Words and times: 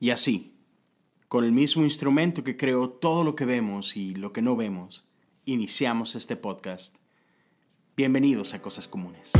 Y 0.00 0.10
así, 0.10 0.54
con 1.26 1.42
el 1.44 1.50
mismo 1.50 1.82
instrumento 1.82 2.44
que 2.44 2.56
creó 2.56 2.88
todo 2.88 3.24
lo 3.24 3.34
que 3.34 3.44
vemos 3.44 3.96
y 3.96 4.14
lo 4.14 4.32
que 4.32 4.42
no 4.42 4.54
vemos, 4.54 5.08
iniciamos 5.44 6.14
este 6.14 6.36
podcast. 6.36 6.94
Bienvenidos 7.96 8.54
a 8.54 8.62
Cosas 8.62 8.86
Comunes. 8.86 9.32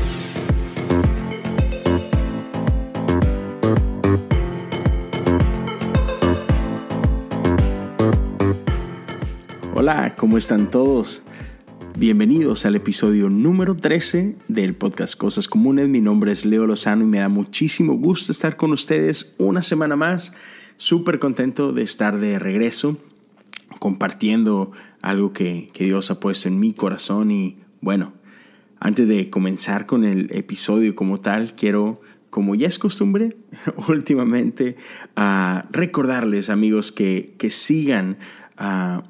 Hola, 9.77 10.17
¿cómo 10.17 10.39
están 10.39 10.73
todos? 10.73 11.23
Bienvenidos 11.99 12.65
al 12.65 12.77
episodio 12.77 13.29
número 13.29 13.77
13 13.77 14.37
del 14.47 14.77
podcast 14.77 15.17
Cosas 15.17 15.49
Comunes. 15.49 15.89
Mi 15.89 16.01
nombre 16.01 16.31
es 16.31 16.45
Leo 16.45 16.65
Lozano 16.65 17.03
y 17.03 17.09
me 17.09 17.19
da 17.19 17.29
muchísimo 17.29 17.95
gusto 17.95 18.31
estar 18.31 18.57
con 18.57 18.71
ustedes 18.71 19.35
una 19.37 19.63
semana 19.63 19.97
más. 19.97 20.33
Súper 20.77 21.19
contento 21.19 21.73
de 21.73 21.83
estar 21.83 22.21
de 22.21 22.39
regreso 22.39 22.99
compartiendo 23.81 24.71
algo 25.03 25.33
que, 25.33 25.71
que 25.73 25.87
Dios 25.87 26.13
ha 26.13 26.21
puesto 26.21 26.47
en 26.47 26.61
mi 26.61 26.73
corazón. 26.73 27.33
Y 27.33 27.59
bueno, 27.81 28.13
antes 28.79 29.09
de 29.09 29.29
comenzar 29.29 29.87
con 29.87 30.05
el 30.05 30.31
episodio 30.31 30.95
como 30.95 31.19
tal, 31.19 31.57
quiero 31.57 32.01
como 32.31 32.55
ya 32.55 32.69
es 32.69 32.79
costumbre 32.79 33.37
últimamente, 33.89 34.77
a 35.17 35.67
recordarles 35.73 36.49
amigos 36.49 36.93
que, 36.93 37.35
que 37.39 37.51
sigan 37.51 38.19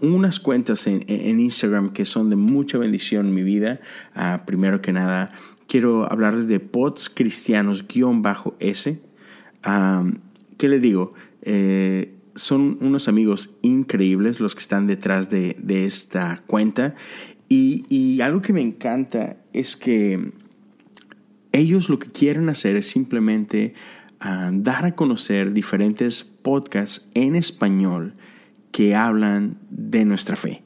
unas 0.01 0.41
cuentas 0.41 0.87
en, 0.87 1.41
Instagram 1.41 1.93
que 1.93 2.05
son 2.05 2.31
de 2.31 2.37
mucha 2.37 2.79
bendición 2.79 3.27
en 3.29 3.35
mi 3.35 3.43
vida. 3.43 3.81
Uh, 4.15 4.45
primero 4.45 4.81
que 4.83 4.93
nada, 4.93 5.31
quiero 5.67 6.11
hablarles 6.11 6.49
de 6.49 6.61
pods 6.61 7.09
cristianos-s. 7.09 9.01
¿Qué 10.59 10.69
les 10.69 10.83
digo? 10.83 11.15
Eh, 11.43 12.15
son 12.35 12.79
unos 12.81 13.09
amigos 13.09 13.57
increíbles 13.63 14.41
los 14.41 14.55
que 14.55 14.61
están 14.61 14.87
detrás 14.87 15.31
de, 15.31 15.57
de 15.59 15.87
esta 15.87 16.43
cuenta. 16.47 16.95
Y, 17.49 17.87
y, 17.89 18.21
algo 18.21 18.43
que 18.43 18.53
me 18.53 18.61
encanta 18.61 19.39
es 19.55 19.77
que 19.77 20.33
ellos 21.53 21.89
lo 21.89 21.99
que 21.99 22.11
quieren 22.11 22.51
hacer 22.51 22.77
es 22.77 22.89
simplemente 22.89 23.73
dar 24.21 24.85
a 24.85 24.95
conocer 24.95 25.53
diferentes 25.53 26.25
podcasts 26.25 27.09
en 27.15 27.37
español 27.37 28.15
que 28.71 28.95
hablan 28.95 29.59
de 29.71 30.05
nuestra 30.05 30.37
fe. 30.37 30.63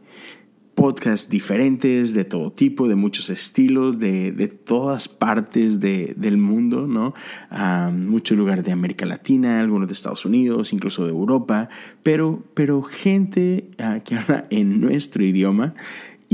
Podcasts 0.74 1.28
diferentes, 1.28 2.14
de 2.14 2.24
todo 2.24 2.50
tipo, 2.50 2.88
de 2.88 2.94
muchos 2.94 3.28
estilos, 3.28 3.98
de, 3.98 4.32
de 4.32 4.48
todas 4.48 5.06
partes 5.06 5.80
de, 5.80 6.14
del 6.16 6.38
mundo, 6.38 6.86
¿no? 6.86 7.14
muchos 7.92 8.38
lugares 8.38 8.64
de 8.64 8.72
América 8.72 9.04
Latina, 9.04 9.60
algunos 9.60 9.88
de 9.88 9.92
Estados 9.92 10.24
Unidos, 10.24 10.72
incluso 10.72 11.04
de 11.04 11.10
Europa, 11.10 11.68
pero, 12.02 12.42
pero 12.54 12.82
gente 12.82 13.70
ah, 13.78 14.00
que 14.02 14.16
habla 14.16 14.44
en 14.50 14.80
nuestro 14.80 15.24
idioma. 15.24 15.74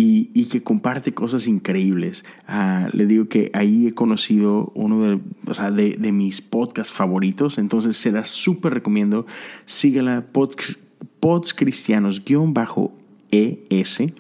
Y, 0.01 0.31
y, 0.33 0.45
que 0.45 0.63
comparte 0.63 1.13
cosas 1.13 1.49
increíbles. 1.49 2.25
Uh, 2.49 2.87
le 2.97 3.05
digo 3.05 3.27
que 3.29 3.51
ahí 3.53 3.89
he 3.89 3.95
conocido 3.95 4.71
uno 4.77 5.03
de, 5.03 5.21
o 5.45 5.55
sea, 5.55 5.73
de, 5.73 5.97
de 5.99 6.13
mis 6.13 6.41
podcasts 6.41 6.93
favoritos, 6.95 7.59
entonces 7.59 7.97
se 7.97 8.13
la 8.13 8.23
súper 8.23 8.75
recomiendo. 8.75 9.27
Sígala, 9.67 10.27
podcast 10.31 10.79
podscristianos-es 11.21 14.01
en, 14.01 14.15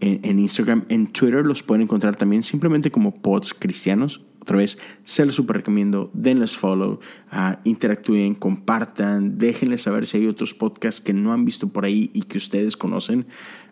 en 0.00 0.38
Instagram. 0.38 0.84
En 0.88 1.06
Twitter 1.08 1.44
los 1.44 1.62
pueden 1.62 1.82
encontrar 1.82 2.16
también 2.16 2.42
simplemente 2.42 2.90
como 2.90 3.14
podscristianos. 3.14 4.22
Otra 4.40 4.56
vez, 4.56 4.78
se 5.04 5.26
los 5.26 5.34
super 5.34 5.56
recomiendo. 5.56 6.10
Denles 6.14 6.56
follow, 6.56 6.98
uh, 7.32 7.56
interactúen, 7.64 8.34
compartan, 8.34 9.38
déjenles 9.38 9.82
saber 9.82 10.06
si 10.06 10.16
hay 10.16 10.26
otros 10.26 10.54
podcasts 10.54 11.00
que 11.00 11.12
no 11.12 11.32
han 11.32 11.44
visto 11.44 11.68
por 11.68 11.84
ahí 11.84 12.10
y 12.14 12.22
que 12.22 12.38
ustedes 12.38 12.76
conocen. 12.76 13.26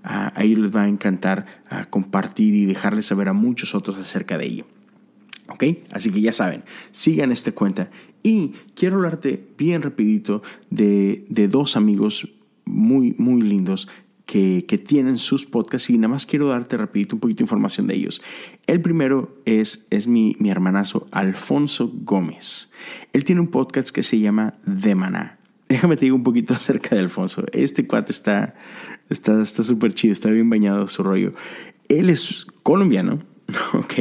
Uh, 0.04 0.30
ahí 0.34 0.54
les 0.54 0.74
va 0.74 0.82
a 0.82 0.88
encantar 0.88 1.46
uh, 1.72 1.88
compartir 1.88 2.54
y 2.54 2.66
dejarles 2.66 3.06
saber 3.06 3.28
a 3.28 3.32
muchos 3.32 3.74
otros 3.74 3.96
acerca 3.96 4.36
de 4.36 4.44
ello. 4.44 4.66
¿Ok? 5.48 5.64
Así 5.90 6.10
que 6.10 6.20
ya 6.20 6.32
saben, 6.32 6.62
sigan 6.90 7.32
esta 7.32 7.52
cuenta. 7.52 7.90
Y 8.22 8.52
quiero 8.74 8.96
hablarte 8.96 9.42
bien 9.56 9.80
rapidito 9.80 10.42
de, 10.68 11.24
de 11.30 11.48
dos 11.48 11.78
amigos 11.78 12.28
muy, 12.68 13.14
muy 13.18 13.42
lindos 13.42 13.88
que, 14.26 14.66
que, 14.68 14.76
tienen 14.76 15.16
sus 15.16 15.46
podcasts 15.46 15.88
y 15.88 15.96
nada 15.96 16.08
más 16.08 16.26
quiero 16.26 16.48
darte 16.48 16.76
rapidito 16.76 17.16
un 17.16 17.20
poquito 17.20 17.38
de 17.38 17.44
información 17.44 17.86
de 17.86 17.94
ellos. 17.94 18.22
El 18.66 18.82
primero 18.82 19.40
es, 19.46 19.86
es 19.90 20.06
mi, 20.06 20.36
mi 20.38 20.50
hermanazo 20.50 21.06
Alfonso 21.12 21.90
Gómez. 22.02 22.70
Él 23.12 23.24
tiene 23.24 23.40
un 23.40 23.48
podcast 23.48 23.88
que 23.88 24.02
se 24.02 24.18
llama 24.18 24.58
De 24.66 24.94
Maná. 24.94 25.38
Déjame 25.68 25.96
te 25.96 26.06
digo 26.06 26.16
un 26.16 26.22
poquito 26.22 26.54
acerca 26.54 26.94
de 26.94 27.00
Alfonso. 27.00 27.44
Este 27.52 27.86
cuate 27.86 28.12
está 28.12 28.54
está 29.08 29.40
está 29.40 29.62
súper 29.62 29.94
chido, 29.94 30.12
está 30.12 30.30
bien 30.30 30.50
bañado 30.50 30.86
su 30.88 31.02
rollo. 31.02 31.32
Él 31.88 32.10
es 32.10 32.46
colombiano, 32.62 33.20
ok, 33.72 33.94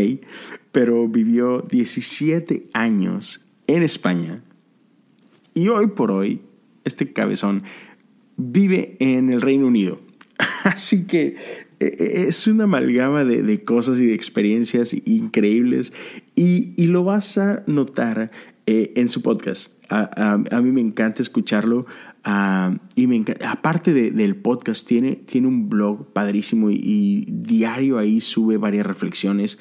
pero 0.71 1.07
vivió 1.07 1.61
17 1.61 2.69
años 2.73 3.47
en 3.67 3.83
España. 3.83 4.43
Y 5.53 5.69
hoy 5.69 5.87
por 5.87 6.11
hoy, 6.11 6.41
este 6.83 7.11
cabezón 7.13 7.63
vive 8.37 8.95
en 8.99 9.29
el 9.29 9.41
Reino 9.41 9.67
Unido. 9.67 9.99
Así 10.63 11.05
que 11.05 11.35
eh, 11.79 11.95
eh, 11.99 12.25
es 12.27 12.47
una 12.47 12.63
amalgama 12.63 13.23
de, 13.23 13.63
cosas 13.63 13.99
y 13.99 14.05
de 14.05 14.13
experiencias 14.13 14.95
increíbles 15.05 15.93
y, 16.35 16.87
lo 16.87 17.03
vas 17.03 17.37
a 17.37 17.63
notar 17.67 18.31
eh, 18.65 18.93
en 18.95 19.09
su 19.09 19.21
podcast. 19.21 19.73
A, 19.89 20.37
mí 20.61 20.71
me 20.71 20.81
encanta 20.81 21.21
escucharlo 21.21 21.85
y 22.95 23.07
me 23.07 23.23
aparte 23.47 23.93
del 23.93 24.35
podcast 24.35 24.85
tiene, 24.85 25.15
tiene 25.15 25.47
un 25.47 25.69
blog 25.69 26.11
padrísimo 26.11 26.69
y, 26.69 27.25
diario 27.29 27.97
ahí 27.97 28.19
sube 28.19 28.57
varias 28.57 28.85
reflexiones 28.85 29.59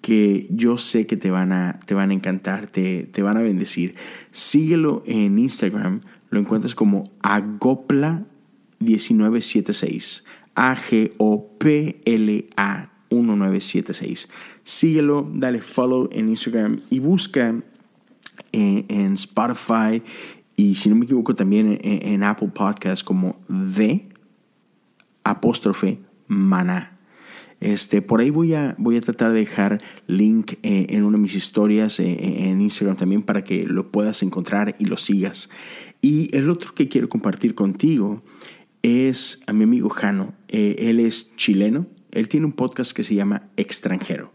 que 0.00 0.46
yo 0.50 0.78
sé 0.78 1.06
que 1.06 1.16
te 1.16 1.30
van 1.30 1.52
a, 1.52 1.80
te 1.86 1.94
van 1.94 2.10
a 2.10 2.14
encantar, 2.14 2.68
te, 2.68 3.04
te 3.04 3.22
van 3.22 3.36
a 3.36 3.42
bendecir. 3.42 3.94
Síguelo 4.32 5.02
en 5.06 5.38
Instagram 5.38 6.00
lo 6.30 6.40
encuentras 6.40 6.74
como 6.74 7.04
Agopla 7.22 8.24
1976. 8.80 10.24
A-G-O-P-L-A 10.54 11.18
1976. 13.10 14.28
Síguelo, 14.62 15.30
dale 15.32 15.60
follow 15.60 16.08
en 16.12 16.28
Instagram 16.28 16.80
y 16.90 16.98
busca 16.98 17.62
en, 18.52 19.14
Spotify 19.14 20.02
y 20.56 20.74
si 20.74 20.88
no 20.88 20.96
me 20.96 21.04
equivoco 21.04 21.34
también 21.34 21.78
en, 21.82 22.22
Apple 22.22 22.48
Podcast 22.48 23.04
como 23.04 23.40
de 23.48 24.08
apóstrofe 25.24 26.00
maná. 26.26 26.97
Este, 27.60 28.02
por 28.02 28.20
ahí 28.20 28.30
voy 28.30 28.54
a, 28.54 28.76
voy 28.78 28.96
a 28.96 29.00
tratar 29.00 29.32
de 29.32 29.40
dejar 29.40 29.82
link 30.06 30.54
eh, 30.62 30.86
en 30.90 31.02
una 31.02 31.16
de 31.16 31.22
mis 31.22 31.34
historias 31.34 31.98
eh, 31.98 32.48
en 32.48 32.60
Instagram 32.60 32.96
también 32.96 33.22
para 33.22 33.42
que 33.42 33.64
lo 33.64 33.90
puedas 33.90 34.22
encontrar 34.22 34.76
y 34.78 34.84
lo 34.84 34.96
sigas. 34.96 35.50
Y 36.00 36.34
el 36.36 36.50
otro 36.50 36.74
que 36.74 36.88
quiero 36.88 37.08
compartir 37.08 37.54
contigo 37.54 38.22
es 38.82 39.42
a 39.46 39.52
mi 39.52 39.64
amigo 39.64 39.88
Jano. 39.88 40.34
Eh, 40.48 40.76
él 40.78 41.00
es 41.00 41.34
chileno. 41.36 41.86
Él 42.12 42.28
tiene 42.28 42.46
un 42.46 42.52
podcast 42.52 42.92
que 42.92 43.02
se 43.02 43.16
llama 43.16 43.42
Extranjero. 43.56 44.32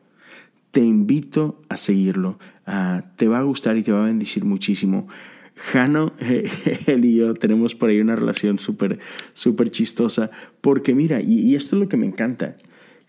Te 0.71 0.81
invito 0.81 1.61
a 1.69 1.77
seguirlo. 1.77 2.39
Ah, 2.65 3.03
te 3.15 3.27
va 3.27 3.39
a 3.39 3.43
gustar 3.43 3.77
y 3.77 3.83
te 3.83 3.93
va 3.93 4.03
a 4.03 4.07
bendecir 4.07 4.43
muchísimo. 4.43 5.07
Jano, 5.55 6.13
él 6.87 7.05
y 7.05 7.15
yo 7.15 7.33
tenemos 7.35 7.75
por 7.75 7.89
ahí 7.89 8.01
una 8.01 8.15
relación 8.15 8.59
súper, 8.59 8.99
súper 9.33 9.71
chistosa. 9.71 10.29
Porque 10.59 10.93
mira, 10.93 11.21
y 11.21 11.55
esto 11.55 11.77
es 11.77 11.81
lo 11.81 11.87
que 11.87 11.97
me 11.97 12.05
encanta. 12.05 12.57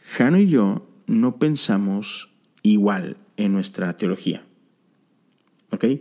Jano 0.05 0.39
y 0.39 0.49
yo 0.49 0.87
no 1.07 1.39
pensamos 1.39 2.31
igual 2.63 3.17
en 3.37 3.53
nuestra 3.53 3.97
teología. 3.97 4.45
¿Ok? 5.71 5.85
Eh, 5.85 6.01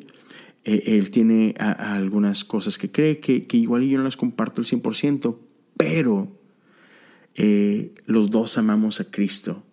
él 0.66 1.10
tiene 1.10 1.56
algunas 1.58 2.46
cosas 2.46 2.78
que 2.78 2.92
cree 2.92 3.20
que, 3.20 3.48
que, 3.48 3.58
igual 3.58 3.84
yo 3.84 3.98
no 3.98 4.04
las 4.04 4.18
comparto 4.18 4.62
al 4.62 4.68
100%, 4.68 5.38
pero 5.78 6.32
eh, 7.36 7.94
los 8.06 8.30
dos 8.30 8.58
amamos 8.58 9.02
a 9.02 9.10
Cristo, 9.10 9.64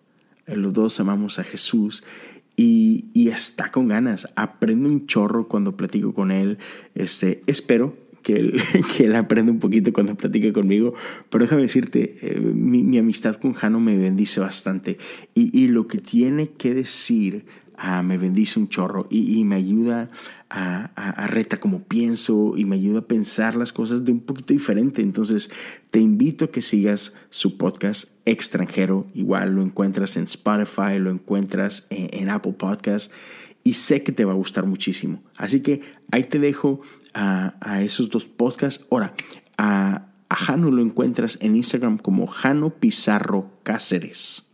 eh, 0.47 0.57
los 0.57 0.73
dos 0.73 0.99
amamos 0.99 1.39
a 1.39 1.43
Jesús 1.43 2.03
y, 2.57 3.05
y, 3.13 3.29
está 3.29 3.71
con 3.71 3.87
ganas. 3.87 4.27
Aprende 4.35 4.87
un 4.87 5.07
chorro 5.07 5.47
cuando 5.47 5.77
platico 5.77 6.13
con 6.13 6.31
él. 6.31 6.57
Este, 6.95 7.41
espero 7.47 7.95
que 8.21 8.33
él, 8.33 8.61
que 8.97 9.05
él 9.05 9.15
aprenda 9.15 9.51
un 9.51 9.59
poquito 9.59 9.91
cuando 9.93 10.15
platique 10.15 10.53
conmigo, 10.53 10.93
pero 11.29 11.43
déjame 11.43 11.63
decirte, 11.63 12.15
mi, 12.53 12.83
mi, 12.83 12.97
amistad 12.97 13.35
con 13.35 13.53
Jano 13.53 13.79
me 13.79 13.97
bendice 13.97 14.39
bastante 14.39 14.97
y, 15.33 15.57
y 15.57 15.67
lo 15.67 15.87
que 15.87 15.97
tiene 15.97 16.49
que 16.51 16.73
decir 16.73 17.45
Ah, 17.83 18.03
me 18.03 18.19
bendice 18.19 18.59
un 18.59 18.69
chorro 18.69 19.07
y, 19.09 19.43
me 19.43 19.55
ayuda 19.55 20.07
a, 20.51 20.91
a, 20.93 21.25
reta 21.25 21.57
como 21.57 21.81
pienso 21.81 22.53
y 22.55 22.63
me 22.63 22.75
ayuda 22.75 22.99
a 22.99 23.07
pensar 23.07 23.55
las 23.55 23.73
cosas 23.73 24.05
de 24.05 24.11
un 24.11 24.19
poquito 24.19 24.53
diferente. 24.53 25.01
Entonces 25.01 25.49
te 25.89 25.99
invito 25.99 26.45
a 26.45 26.51
que 26.51 26.61
sigas 26.61 27.15
su 27.31 27.57
podcast 27.57 28.09
extranjero. 28.25 29.07
Igual 29.15 29.55
lo 29.55 29.63
encuentras 29.63 30.15
en 30.15 30.25
Spotify, 30.25 30.99
lo 30.99 31.09
encuentras 31.09 31.87
en, 31.89 32.29
Apple 32.29 32.53
Podcast. 32.53 33.11
y 33.63 33.73
sé 33.73 34.03
que 34.03 34.11
te 34.11 34.25
va 34.25 34.33
a 34.33 34.35
gustar 34.35 34.67
muchísimo. 34.67 35.23
Así 35.35 35.61
que 35.61 35.81
ahí 36.11 36.25
te 36.25 36.37
dejo 36.37 36.81
a, 37.13 37.81
esos 37.81 38.09
dos 38.09 38.25
podcasts. 38.25 38.85
Ahora, 38.89 39.13
a, 39.57 40.07
Jano 40.29 40.71
lo 40.71 40.81
encuentras 40.81 41.37
en 41.41 41.55
Instagram 41.55 41.97
como 41.97 42.25
Jano 42.25 42.69
Pizarro 42.69 43.51
Cáceres. 43.63 44.49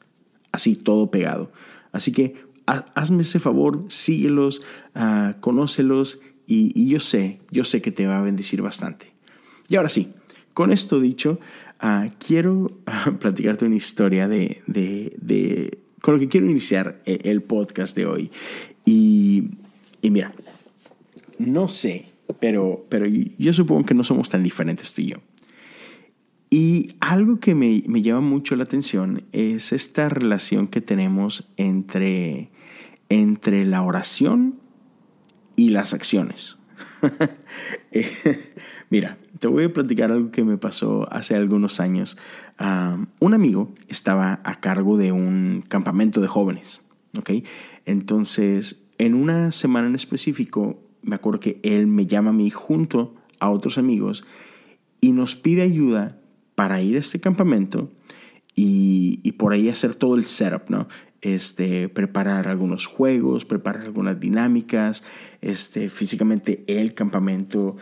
Así 0.52 0.76
todo 0.76 1.12
pegado. 1.12 1.52
Así 1.92 2.12
que 2.12 2.48
hazme 2.66 3.22
ese 3.22 3.40
favor, 3.40 3.86
síguelos, 3.90 4.62
uh, 4.96 5.40
conócelos 5.40 6.20
y, 6.48 6.88
yo 6.88 7.00
sé, 7.00 7.40
yo 7.52 7.64
sé 7.64 7.82
que 7.82 7.92
te 7.92 8.08
va 8.08 8.20
a 8.20 8.22
bendecir 8.22 8.62
bastante. 8.62 9.14
Y 9.70 9.76
ahora 9.76 9.90
sí, 9.90 10.14
con 10.54 10.72
esto 10.72 11.00
dicho, 11.00 11.40
ah, 11.80 12.10
quiero 12.26 12.68
ah, 12.86 13.12
platicarte 13.20 13.66
una 13.66 13.76
historia 13.76 14.28
de, 14.28 14.64
de, 14.66 15.80
con 16.02 16.16
lo 16.16 16.20
que 16.20 16.30
quiero 16.30 16.50
iniciar 16.50 17.02
el, 17.06 17.22
el 17.24 17.44
podcast 17.44 17.96
de 17.96 18.06
hoy. 18.06 18.32
Y, 18.86 19.50
y, 20.02 20.10
mira, 20.10 20.34
no 21.38 21.68
sé, 21.68 22.14
pero, 22.40 22.86
pero 22.90 23.06
yo 23.06 23.54
supongo 23.54 23.86
que 23.86 23.94
no 23.94 24.04
somos 24.04 24.30
tan 24.30 24.44
diferentes 24.44 24.94
tú 24.94 25.02
y 25.02 25.08
yo. 25.08 25.18
Y 26.50 26.96
algo 27.02 27.40
que 27.40 27.56
me, 27.56 27.84
me 27.88 28.02
llama 28.02 28.22
mucho 28.22 28.56
la 28.56 28.64
atención 28.64 29.24
es 29.34 29.74
esta 29.74 30.08
relación 30.08 30.68
que 30.68 30.80
tenemos 30.80 31.50
entre, 31.58 32.52
entre 33.10 33.66
la 33.66 33.82
oración 33.82 34.56
y 35.56 35.70
las 35.70 35.94
acciones. 35.94 36.58
Eh, 37.92 38.06
mira, 38.90 39.18
te 39.40 39.48
voy 39.48 39.64
a 39.66 39.74
platicar 39.74 40.12
algo 40.12 40.32
que 40.32 40.44
me 40.44 40.58
pasó 40.58 41.08
hace 41.12 41.36
algunos 41.36 41.80
años. 41.80 42.18
un 43.20 43.34
amigo 43.34 43.74
estaba 43.88 44.42
a 44.44 44.60
cargo 44.60 44.98
de 44.98 45.12
un 45.12 45.64
campamento 45.68 46.20
de 46.22 46.28
jóvenes. 46.28 46.82
Entonces, 47.86 48.86
en 48.98 49.14
una 49.14 49.52
semana 49.52 49.88
en 49.88 49.96
específico, 49.96 50.80
me 51.08 51.16
acuerdo 51.16 51.40
que 51.40 51.60
él 51.64 51.88
me 51.88 52.06
llama 52.06 52.30
a 52.30 52.34
mí 52.34 52.50
junto 52.50 53.16
a 53.40 53.50
otros 53.50 53.78
amigos 53.78 54.26
y 55.02 55.12
nos 55.12 55.36
pide 55.36 55.64
ayuda 55.64 56.20
para 56.56 56.82
ir 56.82 56.98
a 56.98 57.00
este 57.00 57.20
campamento 57.20 57.92
y, 58.56 59.20
y 59.24 59.34
por 59.34 59.54
ahí 59.54 59.70
hacer 59.70 59.96
todo 59.96 60.16
el 60.16 60.26
setup, 60.26 60.70
¿no? 60.70 60.88
este, 61.22 61.90
preparar 61.90 62.48
algunos 62.48 62.86
juegos, 62.86 63.46
preparar 63.46 63.84
algunas 63.84 64.20
dinámicas, 64.20 65.04
este, 65.42 65.90
físicamente 65.90 66.64
el 66.68 66.94
campamento, 66.94 67.76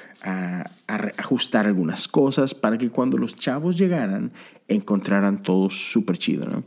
ajustar 0.88 1.66
algunas 1.66 2.07
cosas 2.07 2.54
para 2.54 2.78
que 2.78 2.89
cuando 2.89 3.18
los 3.18 3.36
chavos 3.36 3.78
llegaran 3.78 4.31
encontraran 4.68 5.42
todo 5.44 5.69
súper 5.69 6.18
chido, 6.18 6.45
¿no? 6.48 6.63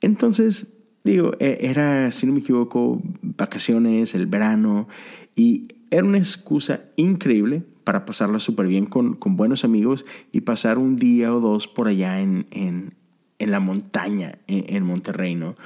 Entonces, 0.00 0.74
digo, 1.04 1.32
e, 1.38 1.58
era, 1.62 2.10
si 2.10 2.26
no 2.26 2.32
me 2.32 2.40
equivoco, 2.40 3.02
vacaciones, 3.22 4.14
el 4.14 4.26
verano, 4.26 4.88
y 5.34 5.68
era 5.90 6.04
una 6.04 6.18
excusa 6.18 6.80
increíble 6.96 7.62
para 7.84 8.04
pasarla 8.04 8.40
súper 8.40 8.66
bien 8.66 8.86
con, 8.86 9.14
con, 9.14 9.36
buenos 9.36 9.64
amigos 9.64 10.04
y 10.32 10.40
pasar 10.40 10.78
un 10.78 10.96
día 10.96 11.34
o 11.34 11.40
dos 11.40 11.68
por 11.68 11.86
allá 11.86 12.20
en, 12.20 12.46
en, 12.50 12.94
en 13.38 13.50
la 13.50 13.60
montaña 13.60 14.38
en, 14.48 14.82
Monterrey, 14.84 15.34
¿no? 15.34 15.56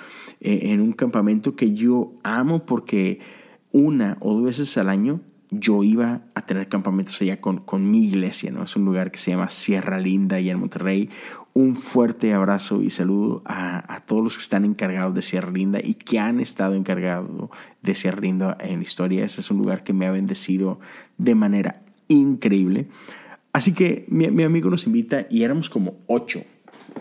Eh, 0.40 0.60
en 0.64 0.80
un 0.80 0.92
campamento 0.92 1.56
que 1.56 1.72
yo 1.72 2.12
amo 2.22 2.66
porque 2.66 3.20
una 3.72 4.18
o 4.20 4.34
dos 4.34 4.44
veces 4.44 4.76
al 4.76 4.88
año 4.88 5.20
yo 5.50 5.82
iba 5.82 6.22
a 6.34 6.46
tener 6.46 6.68
campamentos 6.68 7.20
allá 7.20 7.40
con, 7.40 7.58
con 7.58 7.90
mi 7.90 8.04
iglesia, 8.04 8.50
¿no? 8.50 8.64
Es 8.64 8.76
un 8.76 8.84
lugar 8.84 9.10
que 9.10 9.18
se 9.18 9.32
llama 9.32 9.50
Sierra 9.50 9.98
Linda 9.98 10.40
y 10.40 10.50
en 10.50 10.60
Monterrey. 10.60 11.10
Un 11.60 11.76
fuerte 11.76 12.32
abrazo 12.32 12.80
y 12.80 12.88
saludo 12.88 13.42
a, 13.44 14.02
todos 14.06 14.24
los 14.24 14.36
que 14.36 14.42
están 14.42 14.64
encargados 14.64 15.14
de 15.14 15.20
Sierra 15.20 15.50
Linda 15.50 15.78
y 15.78 15.92
que 15.92 16.18
han 16.18 16.40
estado 16.40 16.74
encargados 16.74 17.50
de 17.82 17.94
Sierra 17.94 18.20
Linda 18.22 18.56
en 18.60 18.78
la 18.78 18.82
historia. 18.82 19.26
Ese 19.26 19.42
es 19.42 19.50
un 19.50 19.58
lugar 19.58 19.82
que 19.82 19.92
me 19.92 20.06
ha 20.06 20.10
bendecido 20.10 20.80
de 21.18 21.34
manera 21.34 21.82
increíble. 22.08 22.88
Así 23.52 23.74
que 23.74 24.06
mi, 24.08 24.30
mi 24.30 24.42
amigo 24.42 24.70
nos 24.70 24.86
invita 24.86 25.26
y 25.28 25.42
éramos 25.42 25.68
como 25.68 25.98
ocho 26.06 26.42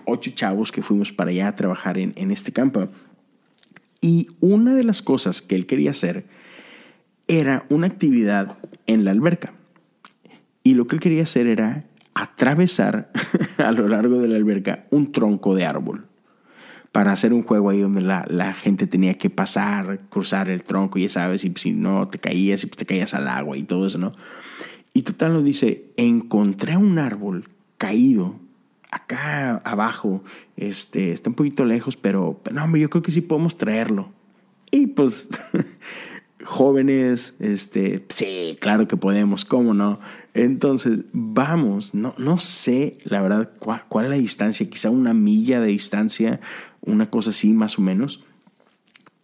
ocho 0.03 0.31
chavos 0.31 0.73
que 0.73 0.81
fuimos 0.81 1.13
para 1.13 1.29
allá 1.29 1.47
a 1.47 1.56
trabajar 1.56 1.97
en, 1.97 2.11
en 2.17 2.29
este 2.29 2.51
campo. 2.51 2.89
Y 4.01 4.27
una 4.41 4.75
de 4.75 4.83
las 4.83 5.01
cosas 5.01 5.41
que 5.41 5.56
él 5.56 5.67
quería 5.67 5.91
hacer 5.91 6.25
era 7.29 7.65
una 7.69 7.88
actividad 7.88 8.57
en 8.88 9.06
la 9.06 9.11
alberca. 9.11 9.53
Y 10.63 10.73
lo 10.73 10.85
que 10.85 10.97
él 10.97 11.01
quería 11.01 11.23
hacer 11.23 11.47
era 11.47 11.85
atravesar 12.21 13.12
a 13.57 13.71
lo 13.71 13.88
largo 13.88 14.19
de 14.19 14.27
la 14.27 14.36
alberca 14.36 14.86
un 14.89 15.12
tronco 15.12 15.56
de 15.56 15.66
árbol 15.66 16.06
para 16.92 17.12
hacer 17.12 17.33
un 17.33 17.44
juego 17.44 17.69
ahí 17.69 17.80
donde 17.80 18.01
la, 18.01 18.25
la, 18.27 18.54
gente 18.54 18.88
tenía 18.88 19.18
que 19.18 19.30
pasar, 19.30 20.00
cruzar 20.10 20.50
el 20.50 20.63
tronco, 20.63 20.98
ya 20.98 21.07
sabes, 21.07 21.45
y 21.45 21.54
si 21.56 21.71
no 21.71 22.07
te 22.07 22.18
caías, 22.18 22.63
y 22.63 22.68
te 22.68 22.86
caías 22.86 23.13
al 23.13 23.27
agua 23.27 23.57
y 23.57 23.63
todo 23.63 23.86
eso, 23.86 24.00
¿no? 24.00 24.12
Y 24.92 25.04
total 25.04 25.33
nos 25.33 25.44
dice, 25.44 25.92
encontré 25.98 26.77
un 26.77 26.98
árbol 26.98 27.48
caído 27.77 28.39
acá 28.92 29.57
abajo, 29.57 30.24
este, 30.57 31.12
está 31.12 31.30
un 31.30 31.36
poquito 31.36 31.63
lejos, 31.63 31.95
pero, 31.95 32.42
no, 32.51 32.75
yo 32.75 32.89
creo 32.89 33.04
que 33.04 33.12
sí 33.12 33.21
podemos 33.21 33.57
traerlo. 33.57 34.12
Y 34.71 34.88
pues, 34.88 35.30
jóvenes, 36.44 37.36
este, 37.39 38.06
sí, 38.09 38.57
claro 38.59 38.88
que 38.88 38.97
podemos, 38.97 39.45
¿cómo 39.45 39.74
no? 39.74 40.00
Entonces, 40.33 41.00
vamos, 41.12 41.94
no, 41.94 42.13
no 42.18 42.39
sé 42.39 42.97
la 43.03 43.21
verdad 43.21 43.51
cuál, 43.59 44.06
es 44.06 44.09
la 44.09 44.18
distancia, 44.18 44.69
quizá 44.69 44.89
una 44.89 45.13
milla 45.13 45.59
de 45.59 45.68
distancia, 45.68 46.39
una 46.81 47.09
cosa 47.09 47.31
así 47.31 47.53
más 47.53 47.77
o 47.77 47.81
menos. 47.81 48.24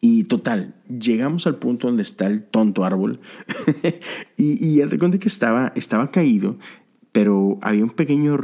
Y 0.02 0.26
total, 0.26 0.76
llegamos 0.88 1.48
al 1.48 1.56
punto 1.56 1.88
donde 1.88 2.04
está 2.04 2.28
el 2.28 2.44
tonto 2.44 2.86
árbol 2.86 3.22
y, 4.38 4.64
y 4.64 4.82
él 4.82 4.90
te 4.90 5.20
que 5.20 5.28
estaba, 5.28 5.72
estaba 5.76 6.12
caído 6.12 6.58
pero 7.16 7.60
había 7.62 7.86
un 7.86 7.92
pequeño 7.92 8.36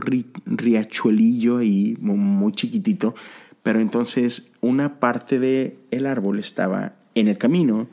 riachuelillo 0.46 1.58
ahí, 1.58 1.98
muy 2.00 2.54
chiquitito, 2.54 3.16
pero 3.64 3.82
entonces 3.82 4.50
una 4.62 4.98
parte 5.02 5.40
del 5.40 5.74
el 5.92 6.06
árbol 6.06 6.40
estaba 6.40 6.94
en 7.14 7.28
el 7.28 7.38
camino 7.38 7.90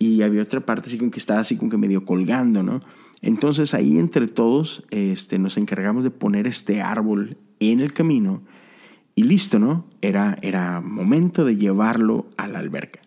y 0.00 0.22
había 0.22 0.42
otra 0.42 0.60
parte 0.60 0.88
así 0.88 0.98
como 0.98 1.10
que 1.10 1.20
estaba 1.20 1.40
así 1.40 1.56
como 1.56 1.70
que 1.70 1.76
medio 1.76 2.06
colgando, 2.06 2.62
¿no? 2.62 2.80
Entonces 3.20 3.74
ahí 3.74 3.98
entre 3.98 4.26
todos 4.28 4.82
este, 4.90 5.38
nos 5.38 5.58
encargamos 5.58 6.04
de 6.04 6.10
poner 6.10 6.46
este 6.46 6.80
árbol 6.80 7.36
en 7.60 7.80
el 7.80 7.92
camino 7.92 8.42
y 9.14 9.24
listo, 9.24 9.58
¿no? 9.58 9.84
Era, 10.00 10.38
era 10.40 10.80
momento 10.80 11.44
de 11.44 11.58
llevarlo 11.58 12.26
a 12.38 12.48
la 12.48 12.60
alberca. 12.60 13.00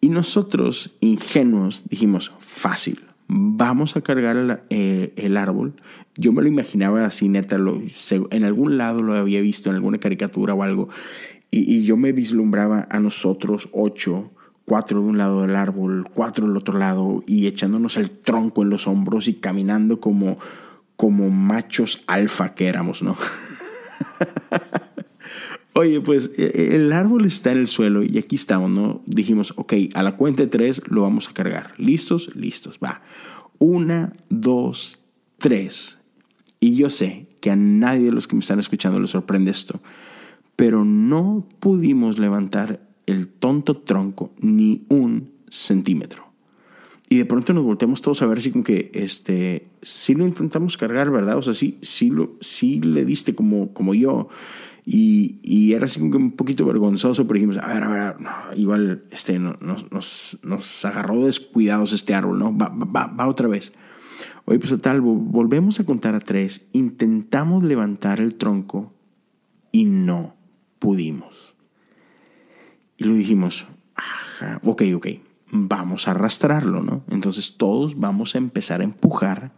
Y 0.00 0.08
nosotros, 0.10 0.94
ingenuos, 1.00 1.82
dijimos, 1.88 2.32
fácil, 2.38 3.00
vamos 3.26 3.96
a 3.96 4.02
cargar 4.02 4.36
el, 4.36 4.60
eh, 4.70 5.36
árbol. 5.36 5.74
Yo 6.14 6.32
me 6.32 6.40
lo 6.40 6.46
imaginaba 6.46 7.04
así, 7.04 7.28
neta, 7.28 7.58
lo, 7.58 7.82
en 8.30 8.44
algún 8.44 8.78
lado 8.78 9.02
lo 9.02 9.14
había 9.14 9.40
visto, 9.40 9.70
en 9.70 9.76
alguna 9.76 9.98
caricatura 9.98 10.54
o 10.54 10.62
algo, 10.62 10.88
y, 11.50 11.78
y, 11.78 11.84
yo 11.84 11.96
me 11.96 12.12
vislumbraba 12.12 12.86
a 12.90 13.00
nosotros 13.00 13.68
ocho, 13.72 14.32
cuatro 14.66 15.00
de 15.00 15.06
un 15.06 15.16
lado 15.16 15.42
del 15.42 15.56
árbol, 15.56 16.06
cuatro 16.12 16.46
del 16.46 16.56
otro 16.56 16.78
lado, 16.78 17.22
y 17.26 17.46
echándonos 17.46 17.96
el 17.96 18.10
tronco 18.10 18.62
en 18.62 18.70
los 18.70 18.86
hombros 18.86 19.28
y 19.28 19.34
caminando 19.34 20.00
como, 20.00 20.38
como 20.96 21.30
machos 21.30 22.04
alfa 22.06 22.54
que 22.54 22.66
éramos, 22.66 23.02
¿no? 23.02 23.16
Oye, 25.72 26.00
pues 26.00 26.32
e, 26.36 26.44
e, 26.44 26.76
el 26.76 26.92
árbol 26.92 27.26
está 27.26 27.52
en 27.52 27.58
el 27.58 27.68
suelo 27.68 28.02
y 28.02 28.18
aquí 28.18 28.36
estamos, 28.36 28.70
¿no? 28.70 29.02
Dijimos, 29.06 29.54
ok, 29.56 29.74
a 29.94 30.02
la 30.02 30.16
cuenta 30.16 30.42
de 30.42 30.48
tres 30.48 30.82
lo 30.88 31.02
vamos 31.02 31.28
a 31.28 31.34
cargar. 31.34 31.72
¿Listos? 31.78 32.34
Listos, 32.34 32.80
va. 32.82 33.02
Una, 33.58 34.14
dos, 34.30 34.98
tres. 35.38 35.98
Y 36.60 36.76
yo 36.76 36.90
sé 36.90 37.28
que 37.40 37.50
a 37.50 37.56
nadie 37.56 38.06
de 38.06 38.12
los 38.12 38.26
que 38.26 38.36
me 38.36 38.40
están 38.40 38.58
escuchando 38.58 38.98
le 38.98 39.06
sorprende 39.06 39.50
esto, 39.50 39.80
pero 40.56 40.84
no 40.84 41.46
pudimos 41.60 42.18
levantar 42.18 42.85
el 43.06 43.28
tonto 43.28 43.78
tronco 43.78 44.32
ni 44.40 44.84
un 44.88 45.30
centímetro. 45.48 46.26
Y 47.08 47.18
de 47.18 47.24
pronto 47.24 47.52
nos 47.52 47.64
volteamos 47.64 48.02
todos 48.02 48.20
a 48.22 48.26
ver 48.26 48.42
si 48.42 48.50
con 48.50 48.64
que, 48.64 48.90
este, 48.92 49.68
sí 49.80 50.14
lo 50.14 50.26
intentamos 50.26 50.76
cargar, 50.76 51.10
¿verdad? 51.10 51.38
O 51.38 51.42
sea, 51.42 51.54
sí, 51.54 51.78
sí, 51.80 52.10
lo, 52.10 52.36
sí 52.40 52.80
le 52.80 53.04
diste 53.04 53.34
como, 53.34 53.72
como 53.72 53.94
yo. 53.94 54.28
Y, 54.84 55.72
era 55.72 55.86
así 55.86 56.00
como 56.00 56.16
un 56.16 56.32
poquito 56.32 56.64
vergonzoso, 56.64 57.26
pero 57.26 57.34
dijimos, 57.34 57.58
a 57.58 57.74
ver, 57.74 57.82
a 57.84 57.88
ver, 57.88 58.16
igual 58.56 59.04
este, 59.10 59.38
no, 59.38 59.56
nos, 59.60 59.90
nos, 59.92 60.38
nos, 60.44 60.84
agarró 60.84 61.24
descuidados 61.24 61.92
este 61.92 62.14
árbol, 62.14 62.38
¿no? 62.38 62.56
Va, 62.56 62.68
va, 62.68 63.06
va 63.06 63.28
otra 63.28 63.48
vez. 63.48 63.72
Oye, 64.44 64.60
pues 64.60 64.80
tal, 64.80 65.00
volvemos 65.00 65.80
a 65.80 65.84
contar 65.84 66.14
a 66.14 66.20
tres, 66.20 66.68
intentamos 66.72 67.64
levantar 67.64 68.20
el 68.20 68.36
tronco 68.36 68.94
y 69.72 69.86
no 69.86 70.36
pudimos. 70.78 71.45
Y 72.98 73.04
lo 73.04 73.14
dijimos, 73.14 73.66
ajá, 73.94 74.60
ok, 74.64 74.82
ok, 74.94 75.06
vamos 75.50 76.08
a 76.08 76.12
arrastrarlo, 76.12 76.82
¿no? 76.82 77.02
Entonces 77.10 77.56
todos 77.56 77.98
vamos 77.98 78.34
a 78.34 78.38
empezar 78.38 78.80
a 78.80 78.84
empujar 78.84 79.52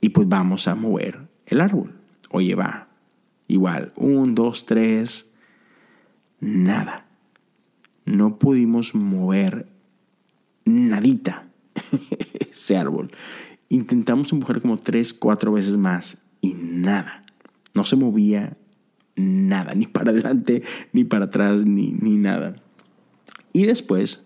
y 0.00 0.10
pues 0.10 0.28
vamos 0.28 0.68
a 0.68 0.74
mover 0.74 1.28
el 1.46 1.60
árbol. 1.60 1.94
Oye, 2.30 2.54
va, 2.54 2.86
Igual, 3.48 3.92
un, 3.96 4.34
dos, 4.34 4.66
tres, 4.66 5.30
nada. 6.40 7.06
No 8.04 8.38
pudimos 8.38 8.94
mover 8.94 9.68
nadita 10.64 11.48
ese 12.50 12.76
árbol. 12.76 13.12
Intentamos 13.68 14.32
empujar 14.32 14.60
como 14.60 14.78
tres, 14.78 15.14
cuatro 15.14 15.52
veces 15.52 15.76
más 15.76 16.22
y 16.40 16.54
nada. 16.54 17.24
No 17.74 17.84
se 17.84 17.96
movía 17.96 18.56
nada, 19.14 19.74
ni 19.74 19.86
para 19.86 20.10
adelante, 20.10 20.62
ni 20.92 21.04
para 21.04 21.26
atrás, 21.26 21.64
ni, 21.64 21.92
ni 21.92 22.16
nada. 22.16 22.56
Y 23.56 23.64
después 23.64 24.22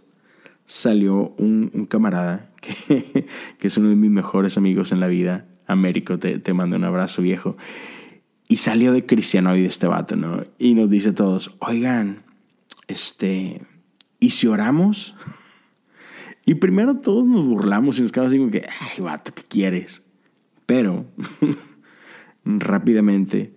salió 0.66 1.36
un, 1.38 1.86
camarada 1.88 2.50
que, 2.60 3.28
que, 3.60 3.66
es 3.68 3.76
uno 3.76 3.90
de 3.90 3.94
mis 3.94 4.10
mejores 4.10 4.56
amigos 4.56 4.90
en 4.90 4.98
la 4.98 5.06
vida, 5.06 5.46
Américo, 5.68 6.18
te, 6.18 6.40
te 6.40 6.52
mando 6.52 6.74
un 6.74 6.82
abrazo 6.82 7.22
viejo. 7.22 7.56
Y 8.48 8.56
salió 8.56 8.92
de 8.92 9.06
cristiano 9.06 9.52
hoy 9.52 9.60
de 9.60 9.68
este 9.68 9.86
vato, 9.86 10.16
¿no? 10.16 10.42
Y 10.58 10.74
nos 10.74 10.90
dice 10.90 11.10
a 11.10 11.14
todos, 11.14 11.54
oigan, 11.60 12.24
este, 12.88 13.62
¿y 14.18 14.30
si 14.30 14.48
oramos? 14.48 15.14
Y 16.44 16.54
primero 16.54 16.96
todos 16.96 17.24
nos 17.24 17.44
burlamos 17.44 17.98
y 17.98 18.02
nos 18.02 18.10
quedamos 18.10 18.32
así 18.32 18.38
como 18.40 18.50
que, 18.50 18.66
ay, 18.80 19.00
vato, 19.00 19.32
¿qué 19.32 19.44
quieres? 19.44 20.04
Pero 20.66 21.04
rápidamente 22.44 23.54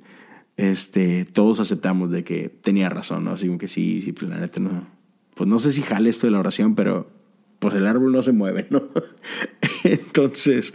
este, 0.57 1.25
todos 1.25 1.59
aceptamos 1.59 2.11
de 2.11 2.23
que 2.23 2.49
tenía 2.49 2.89
razón, 2.89 3.23
¿no? 3.23 3.31
Así 3.31 3.47
como 3.47 3.57
que 3.57 3.67
sí, 3.67 4.01
sí, 4.03 4.11
pues 4.11 4.29
la 4.29 4.37
neta 4.37 4.59
no. 4.59 4.92
Pues 5.43 5.49
no 5.49 5.59
sé 5.59 5.73
si 5.73 5.81
jale 5.81 6.09
esto 6.09 6.25
de 6.25 6.31
la 6.31 6.39
oración, 6.39 6.73
pero 6.73 7.11
pues 7.59 7.75
el 7.75 7.85
árbol 7.85 8.13
no 8.13 8.23
se 8.23 8.31
mueve, 8.31 8.65
¿no? 8.69 8.81
entonces, 9.83 10.73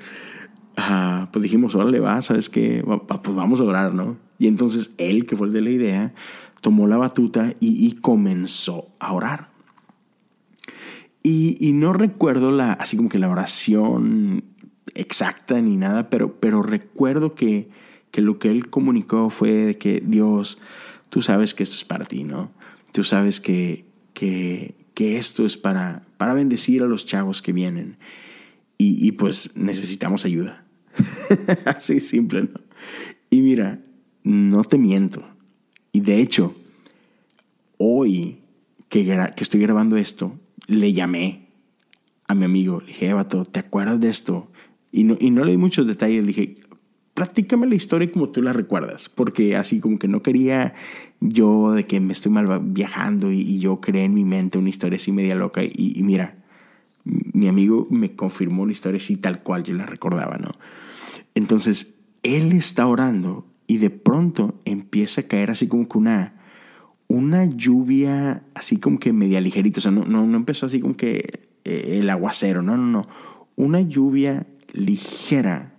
ah, 0.76 1.30
pues 1.32 1.42
dijimos, 1.42 1.75
órale, 1.75 2.00
va, 2.00 2.20
¿sabes 2.20 2.50
qué? 2.50 2.84
Pues 2.84 3.34
vamos 3.34 3.62
a 3.62 3.64
orar, 3.64 3.94
¿no? 3.94 4.18
Y 4.38 4.46
entonces 4.46 4.92
él, 4.98 5.25
que 5.25 5.37
fue 5.37 5.46
el 5.46 5.54
de 5.54 5.62
la 5.62 5.70
idea, 5.70 6.12
tomó 6.60 6.87
la 6.87 6.98
batuta 6.98 7.54
y, 7.60 7.92
comenzó 8.02 8.88
a 9.00 9.14
orar. 9.14 9.48
Y, 11.22 11.72
no 11.72 11.94
recuerdo 11.94 12.52
la, 12.52 12.75
así 12.75 12.98
como 12.98 13.08
que 13.08 13.18
la 13.18 13.30
oración 13.30 14.44
exacta 14.94 15.62
ni 15.62 15.78
nada, 15.78 16.10
pero, 16.10 16.38
pero 16.40 16.60
recuerdo 16.60 17.34
que 17.34 17.70
que 18.10 18.20
lo 18.20 18.38
que 18.38 18.50
él 18.50 18.68
comunicó 18.68 19.30
fue 19.30 19.78
que 19.80 20.02
Dios, 20.04 20.58
tú 21.08 21.22
sabes 21.22 21.54
que 21.54 21.62
esto 21.62 21.76
es 21.76 21.84
para 21.84 22.04
ti, 22.04 22.25
¿no? 22.25 22.50
Tú 22.92 23.02
sabes 23.02 23.40
que, 23.40 23.88
que, 24.18 24.75
que 24.94 25.16
esto 25.16 25.46
es 25.46 25.56
para, 25.56 26.02
para 26.16 26.34
bendecir 26.34 26.82
a 26.82 26.87
los 26.87 27.06
chavos 27.06 27.40
que 27.40 27.52
vienen. 27.52 27.98
Y, 28.76 29.06
y 29.06 29.12
pues 29.12 29.52
necesitamos 29.54 30.25
ayuda. 30.25 30.64
Así 31.64 32.00
simple, 32.00 32.42
¿no? 32.42 32.60
Y 33.30 33.42
mira, 33.42 33.80
no 34.25 34.64
te 34.64 34.76
miento. 34.76 35.22
Y 35.92 36.00
de 36.00 36.20
hecho, 36.20 36.56
hoy 37.76 38.38
que, 38.88 39.04
que 39.04 39.42
estoy 39.44 39.60
grabando 39.60 39.96
esto, 39.96 40.37
le 40.66 40.92
llamé 40.92 41.46
a 42.26 42.34
mi 42.34 42.44
amigo. 42.44 42.80
Le 42.80 42.88
dije, 42.88 43.10
Evato, 43.10 43.44
¿te 43.44 43.60
acuerdas 43.60 44.00
de 44.00 44.08
esto? 44.08 44.50
Y 44.90 45.04
no, 45.04 45.16
y 45.20 45.30
no 45.30 45.44
le 45.44 45.52
di 45.52 45.58
muchos 45.58 45.87
detalles. 45.87 46.22
Le 46.22 46.28
dije, 46.28 46.56
platícame 47.18 47.66
la 47.66 47.75
historia 47.75 48.12
como 48.12 48.28
tú 48.28 48.42
la 48.42 48.52
recuerdas, 48.52 49.08
porque 49.08 49.56
así 49.56 49.80
como 49.80 49.98
que 49.98 50.06
no 50.06 50.22
quería 50.22 50.72
yo 51.18 51.72
de 51.72 51.84
que 51.84 51.98
me 51.98 52.12
estoy 52.12 52.30
mal 52.30 52.60
viajando 52.62 53.32
y, 53.32 53.58
yo 53.58 53.80
creé 53.80 54.04
en 54.04 54.14
mi 54.14 54.25
mente 54.25 54.56
una 54.56 54.68
historia 54.68 54.98
así 54.98 55.10
media 55.10 55.34
loca 55.34 55.62
y, 55.64 56.00
mira, 56.04 56.37
mi 57.02 57.48
amigo 57.48 57.88
me 57.90 58.14
confirmó 58.14 58.66
la 58.66 58.70
historia 58.70 58.98
así 58.98 59.16
tal 59.16 59.42
cual 59.42 59.64
yo 59.64 59.75
la 59.75 59.84
recordaba, 59.84 60.38
¿no? 60.38 60.52
Entonces, 61.34 61.96
él 62.22 62.52
está 62.52 62.87
orando 62.87 63.48
y 63.66 63.78
de 63.78 63.90
pronto 63.90 64.54
empieza 64.64 65.22
a 65.22 65.25
caer 65.25 65.50
así 65.50 65.66
como 65.66 65.88
que 65.88 65.98
una, 65.98 66.34
una 67.08 67.46
lluvia 67.46 68.44
así 68.54 68.76
como 68.78 69.00
que 69.00 69.12
media 69.12 69.40
ligerita, 69.40 69.78
o 69.78 69.82
sea, 69.82 69.90
no, 69.90 70.04
no, 70.04 70.25
no 70.25 70.37
empezó 70.37 70.66
así 70.66 70.78
como 70.78 70.96
que 70.96 71.48
eh, 71.64 71.98
el 71.98 72.08
aguacero, 72.10 72.62
no, 72.62 72.76
no, 72.76 72.87
no, 72.87 73.08
una 73.56 73.80
lluvia 73.80 74.46
ligera 74.72 75.77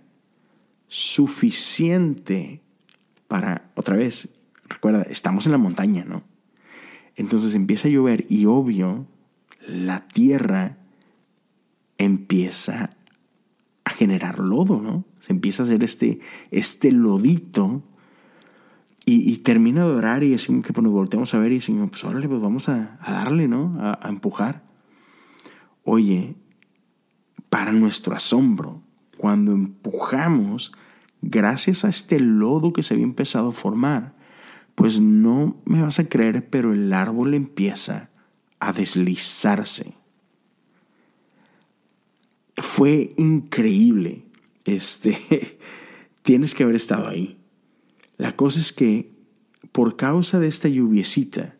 suficiente 0.90 2.62
para, 3.28 3.70
otra 3.76 3.94
vez, 3.94 4.28
recuerda, 4.68 5.02
estamos 5.02 5.46
en 5.46 5.52
la 5.52 5.58
montaña, 5.58 6.04
¿no? 6.04 6.24
Entonces 7.14 7.54
empieza 7.54 7.86
a 7.86 7.92
llover 7.92 8.26
y 8.28 8.46
obvio, 8.46 9.06
la 9.66 10.08
tierra 10.08 10.78
empieza 11.96 12.96
a 13.84 13.90
generar 13.90 14.40
lodo, 14.40 14.80
¿no? 14.80 15.04
Se 15.20 15.32
empieza 15.32 15.62
a 15.62 15.66
hacer 15.66 15.84
este, 15.84 16.18
este 16.50 16.90
lodito 16.90 17.84
y, 19.06 19.38
termina 19.38 19.84
de 19.84 19.92
orar 19.92 20.22
y 20.22 20.30
decimos 20.30 20.64
que 20.64 20.72
pues, 20.72 20.84
nos 20.84 20.92
volteamos 20.92 21.34
a 21.34 21.38
ver 21.38 21.52
y 21.52 21.56
decimos, 21.56 21.90
pues 21.90 22.04
órale, 22.04 22.28
pues 22.28 22.40
vamos 22.40 22.68
a, 22.68 22.98
darle, 23.06 23.48
¿no? 23.48 23.76
a 23.80 24.08
empujar. 24.08 24.64
Oye, 25.84 26.36
para 27.48 27.72
nuestro 27.72 28.14
asombro, 28.14 28.82
cuando 29.20 29.52
empujamos, 29.52 30.72
gracias 31.20 31.84
a 31.84 31.90
este 31.90 32.18
lodo 32.20 32.72
que 32.72 32.82
se 32.82 32.94
había 32.94 33.04
empezado 33.04 33.50
a 33.50 33.52
formar, 33.52 34.14
pues 34.74 34.98
no 34.98 35.60
me 35.66 35.82
vas 35.82 35.98
a 35.98 36.08
creer, 36.08 36.48
pero 36.48 36.72
el 36.72 36.90
árbol 36.94 37.34
empieza 37.34 38.08
a 38.60 38.72
deslizarse. 38.72 39.92
Fue 42.56 43.12
increíble. 43.18 44.24
Este, 44.64 45.18
tienes 46.22 46.54
que 46.54 46.62
haber 46.62 46.76
estado 46.76 47.06
ahí. 47.06 47.36
La 48.16 48.34
cosa 48.36 48.58
es 48.58 48.72
que 48.72 49.12
por 49.70 49.98
causa 49.98 50.40
de 50.40 50.48
esta 50.48 50.70
lluviecita, 50.70 51.56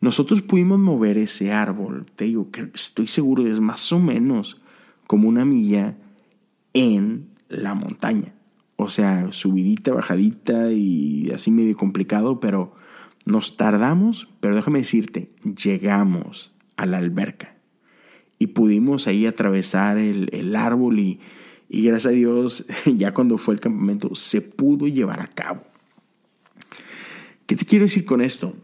nosotros 0.00 0.40
pudimos 0.42 0.78
mover 0.78 1.18
ese 1.18 1.50
árbol. 1.50 2.06
Te 2.14 2.26
digo, 2.26 2.48
estoy 2.72 3.08
seguro 3.08 3.44
es 3.50 3.58
más 3.58 3.92
o 3.92 3.98
menos 3.98 4.62
como 5.08 5.28
una 5.28 5.44
milla 5.44 5.96
en 6.72 7.28
la 7.48 7.74
montaña. 7.74 8.34
O 8.76 8.88
sea, 8.88 9.32
subidita, 9.32 9.92
bajadita 9.92 10.72
y 10.72 11.30
así 11.32 11.50
medio 11.50 11.76
complicado, 11.76 12.40
pero 12.40 12.74
nos 13.26 13.56
tardamos, 13.56 14.28
pero 14.40 14.54
déjame 14.54 14.78
decirte, 14.78 15.30
llegamos 15.44 16.52
a 16.76 16.86
la 16.86 16.98
alberca 16.98 17.56
y 18.38 18.48
pudimos 18.48 19.06
ahí 19.06 19.26
atravesar 19.26 19.98
el, 19.98 20.56
árbol 20.56 20.98
y, 20.98 21.20
gracias 21.68 22.06
a 22.06 22.16
Dios, 22.16 22.66
ya 22.86 23.12
cuando 23.12 23.36
fue 23.36 23.54
el 23.54 23.60
campamento, 23.60 24.14
se 24.14 24.40
pudo 24.40 24.88
llevar 24.88 25.20
a 25.20 25.26
cabo. 25.26 25.62
¿Qué 27.46 27.54
te 27.54 27.66
quiero 27.66 27.84
decir 27.84 28.06
con 28.06 28.22
esto? 28.22 28.54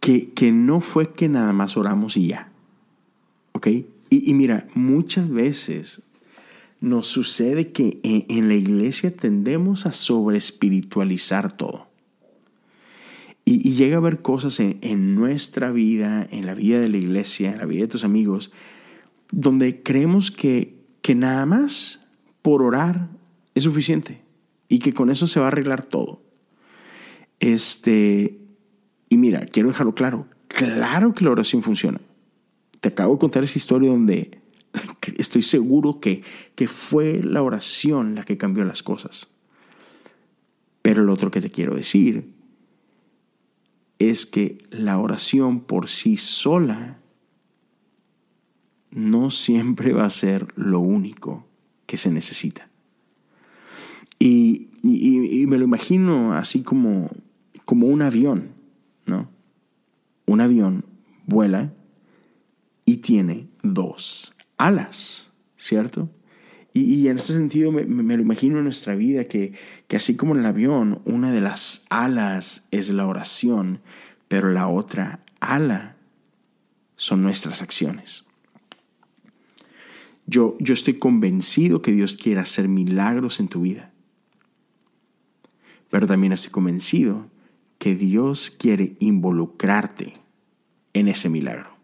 Que, 0.00 0.30
que 0.30 0.52
no 0.52 0.80
fue 0.80 1.12
que 1.12 1.28
nada 1.28 1.52
más 1.52 1.76
oramos 1.76 2.16
y 2.16 2.28
ya. 2.28 2.50
¿Ok? 3.52 3.68
Y, 4.10 4.32
mira, 4.34 4.66
muchas 4.74 5.28
veces 5.28 6.02
nos 6.80 7.06
sucede 7.06 7.72
que 7.72 8.00
en, 8.02 8.48
la 8.48 8.54
iglesia 8.54 9.14
tendemos 9.14 9.84
a 9.86 9.92
sobreespiritualizar 9.92 11.56
todo. 11.56 11.88
Y, 13.44 13.72
llega 13.72 13.96
a 13.96 13.98
haber 13.98 14.22
cosas 14.22 14.60
en, 14.60 15.14
nuestra 15.14 15.70
vida, 15.72 16.26
en 16.30 16.46
la 16.46 16.54
vida 16.54 16.80
de 16.80 16.88
la 16.88 16.96
iglesia, 16.96 17.52
en 17.52 17.58
la 17.58 17.66
vida 17.66 17.82
de 17.82 17.88
tus 17.88 18.04
amigos, 18.04 18.52
donde 19.30 19.82
creemos 19.82 20.30
que, 20.30 20.78
que 21.02 21.14
nada 21.14 21.44
más 21.44 22.06
por 22.40 22.62
orar 22.62 23.10
es 23.54 23.64
suficiente 23.64 24.22
y 24.68 24.78
que 24.78 24.94
con 24.94 25.10
eso 25.10 25.26
se 25.26 25.40
va 25.40 25.46
a 25.46 25.48
arreglar 25.48 25.84
todo. 25.84 26.22
Este, 27.40 28.38
y 29.08 29.16
mira, 29.16 29.46
quiero 29.46 29.68
dejarlo 29.68 29.94
claro, 29.94 30.26
claro 30.48 31.14
que 31.14 31.24
la 31.24 31.30
oración 31.30 31.62
funciona. 31.62 32.00
Te 32.80 32.88
acabo 32.88 33.14
de 33.14 33.20
contar 33.20 33.44
esa 33.44 33.58
historia 33.58 33.90
donde 33.90 34.40
estoy 35.16 35.42
seguro 35.42 36.00
que, 36.00 36.22
que 36.54 36.68
fue 36.68 37.22
la 37.22 37.42
oración 37.42 38.14
la 38.14 38.24
que 38.24 38.36
cambió 38.36 38.64
las 38.64 38.82
cosas. 38.82 39.28
Pero 40.82 41.02
lo 41.02 41.12
otro 41.12 41.30
que 41.30 41.40
te 41.40 41.50
quiero 41.50 41.74
decir 41.74 42.32
es 43.98 44.26
que 44.26 44.58
la 44.70 44.98
oración 44.98 45.60
por 45.60 45.88
sí 45.88 46.16
sola 46.16 46.98
no 48.90 49.30
siempre 49.30 49.92
va 49.92 50.06
a 50.06 50.10
ser 50.10 50.46
lo 50.56 50.80
único 50.80 51.46
que 51.86 51.96
se 51.96 52.10
necesita. 52.10 52.68
Y, 54.18 54.68
y, 54.82 55.46
me 55.46 55.58
lo 55.58 55.64
imagino 55.64 56.34
así 56.34 56.62
como, 56.62 57.10
como 57.64 57.86
un 57.86 58.02
avión, 58.02 58.50
¿no? 59.06 59.28
Un 60.26 60.40
avión 60.40 60.84
vuela 61.26 61.72
y 62.88 62.96
tiene 62.96 63.50
dos 63.62 64.34
alas, 64.56 65.28
¿cierto? 65.58 66.08
Y, 66.72 67.08
en 67.08 67.18
ese 67.18 67.34
sentido 67.34 67.70
me, 67.70 67.84
lo 67.84 68.22
imagino 68.22 68.56
en 68.56 68.64
nuestra 68.64 68.94
vida 68.94 69.26
que, 69.26 69.52
que 69.88 69.96
así 69.98 70.16
como 70.16 70.32
en 70.32 70.40
el 70.40 70.46
avión, 70.46 71.02
una 71.04 71.30
de 71.30 71.42
las 71.42 71.84
alas 71.90 72.66
es 72.70 72.88
la 72.88 73.06
oración, 73.06 73.82
pero 74.26 74.50
la 74.50 74.68
otra 74.68 75.22
ala 75.38 75.96
son 76.96 77.22
nuestras 77.22 77.60
acciones. 77.60 78.24
Yo, 80.24 80.56
yo 80.58 80.72
estoy 80.72 80.94
convencido 80.94 81.82
que 81.82 81.92
Dios 81.92 82.14
quiere 82.14 82.40
hacer 82.40 82.68
milagros 82.68 83.38
en 83.38 83.48
tu 83.48 83.60
vida, 83.60 83.92
pero 85.90 86.06
también 86.06 86.32
estoy 86.32 86.52
convencido 86.52 87.28
que 87.76 87.94
Dios 87.94 88.50
quiere 88.50 88.96
involucrarte 88.98 90.14
en 90.94 91.08
ese 91.08 91.28
milagro. 91.28 91.77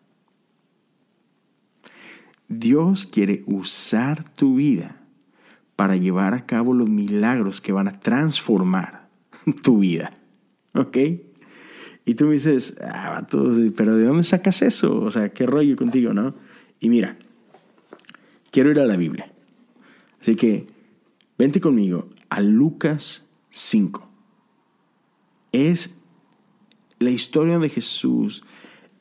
Dios 2.58 3.06
quiere 3.06 3.42
usar 3.46 4.32
tu 4.34 4.56
vida 4.56 5.00
para 5.76 5.96
llevar 5.96 6.34
a 6.34 6.46
cabo 6.46 6.74
los 6.74 6.88
milagros 6.88 7.60
que 7.60 7.72
van 7.72 7.88
a 7.88 8.00
transformar 8.00 9.08
tu 9.62 9.78
vida. 9.78 10.12
¿Ok? 10.74 10.96
Y 12.06 12.14
tú 12.14 12.26
me 12.26 12.34
dices, 12.34 12.76
ah, 12.82 13.26
pero 13.30 13.96
¿de 13.96 14.04
dónde 14.04 14.24
sacas 14.24 14.62
eso? 14.62 15.00
O 15.00 15.10
sea, 15.10 15.30
¿qué 15.30 15.46
rollo 15.46 15.76
contigo, 15.76 16.12
no? 16.12 16.34
Y 16.80 16.88
mira, 16.90 17.16
quiero 18.50 18.70
ir 18.70 18.78
a 18.78 18.84
la 18.84 18.96
Biblia. 18.96 19.32
Así 20.20 20.36
que 20.36 20.66
vente 21.38 21.60
conmigo 21.60 22.10
a 22.28 22.40
Lucas 22.40 23.26
5. 23.50 24.08
Es 25.52 25.94
la 26.98 27.10
historia 27.10 27.54
donde 27.54 27.68
Jesús 27.68 28.44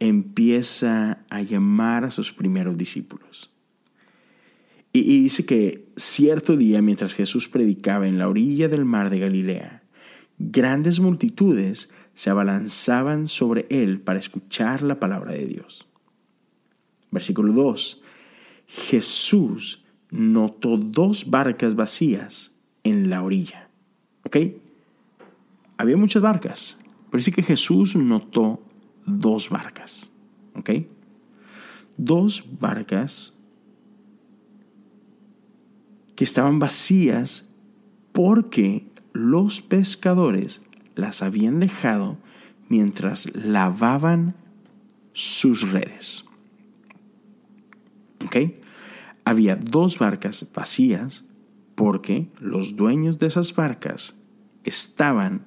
empieza 0.08 1.20
a 1.30 1.42
llamar 1.42 2.06
a 2.06 2.12
sus 2.12 2.32
primeros 2.32 2.78
discípulos. 2.78 3.52
Y, 4.92 5.24
dice 5.24 5.46
que 5.46 5.88
cierto 5.96 6.56
día, 6.56 6.82
mientras 6.82 7.16
Jesús 7.16 7.50
predicaba 7.50 8.08
en 8.08 8.20
la 8.20 8.30
orilla 8.30 8.68
del 8.68 8.86
mar 8.86 9.10
de 9.10 9.20
Galilea, 9.20 9.84
grandes 10.38 11.00
multitudes 11.00 11.92
se 12.14 12.30
abalanzaban 12.30 13.28
sobre 13.28 13.66
él 13.70 14.00
para 14.02 14.20
escuchar 14.20 14.84
la 14.84 15.00
palabra 15.00 15.32
de 15.32 15.48
Dios. 15.48 15.88
Versículo 17.10 17.54
2. 17.54 18.04
Jesús 18.68 19.84
notó 20.12 20.78
dos 20.78 21.30
barcas 21.30 21.76
vacías 21.76 22.56
en 22.84 23.10
la 23.10 23.24
orilla. 23.24 23.70
¿Ok? 24.26 24.38
Había 25.78 25.98
muchas 25.98 26.22
barcas, 26.22 26.78
pero 27.10 27.18
dice 27.18 27.32
que 27.32 27.42
Jesús 27.42 27.96
notó 27.96 28.64
dos 29.06 29.50
barcas. 29.50 30.12
¿Ok? 30.56 30.70
Dos 31.98 32.44
barcas 32.60 33.34
que 36.16 36.24
estaban 36.24 36.60
vacías 36.60 37.50
porque 38.12 38.86
los 39.14 39.62
pescadores 39.62 40.62
las 40.96 41.24
habían 41.24 41.60
dejado 41.60 42.18
mientras 42.70 43.34
lavaban 43.36 44.36
sus 45.14 45.72
redes. 45.72 46.26
¿Ok? 48.26 48.38
Había 49.26 49.56
dos 49.56 50.00
barcas 50.00 50.46
vacías 50.54 51.26
porque 51.76 52.30
los 52.40 52.76
dueños 52.76 53.20
de 53.20 53.28
esas 53.28 53.56
barcas 53.56 54.16
estaban 54.64 55.46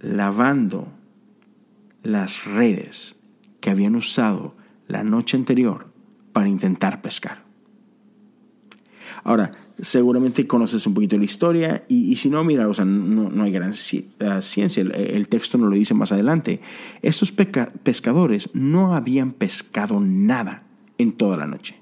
lavando 0.00 0.88
las 2.02 2.44
redes 2.44 3.16
que 3.60 3.70
habían 3.70 3.94
usado 3.94 4.56
la 4.88 5.04
noche 5.04 5.36
anterior 5.36 5.92
para 6.32 6.48
intentar 6.48 7.02
pescar. 7.02 7.44
Ahora, 9.22 9.52
seguramente 9.80 10.46
conoces 10.46 10.86
un 10.86 10.94
poquito 10.94 11.18
la 11.18 11.24
historia 11.24 11.84
y, 11.88 12.16
si 12.16 12.30
no, 12.30 12.42
mira, 12.44 12.68
o 12.68 12.74
sea, 12.74 12.84
no, 12.84 13.42
hay 13.42 13.52
gran 13.52 13.72
eh, 13.72 14.42
ciencia, 14.42 14.82
el, 14.82 15.28
texto 15.28 15.58
nos 15.58 15.68
lo 15.68 15.74
dice 15.74 15.94
más 15.94 16.12
adelante. 16.12 16.60
Estos 17.02 17.32
pescadores 17.32 18.50
no 18.54 18.94
habían 18.94 19.32
pescado 19.32 20.00
nada 20.00 20.64
en 20.98 21.12
toda 21.12 21.36
la 21.36 21.46
noche. 21.46 21.76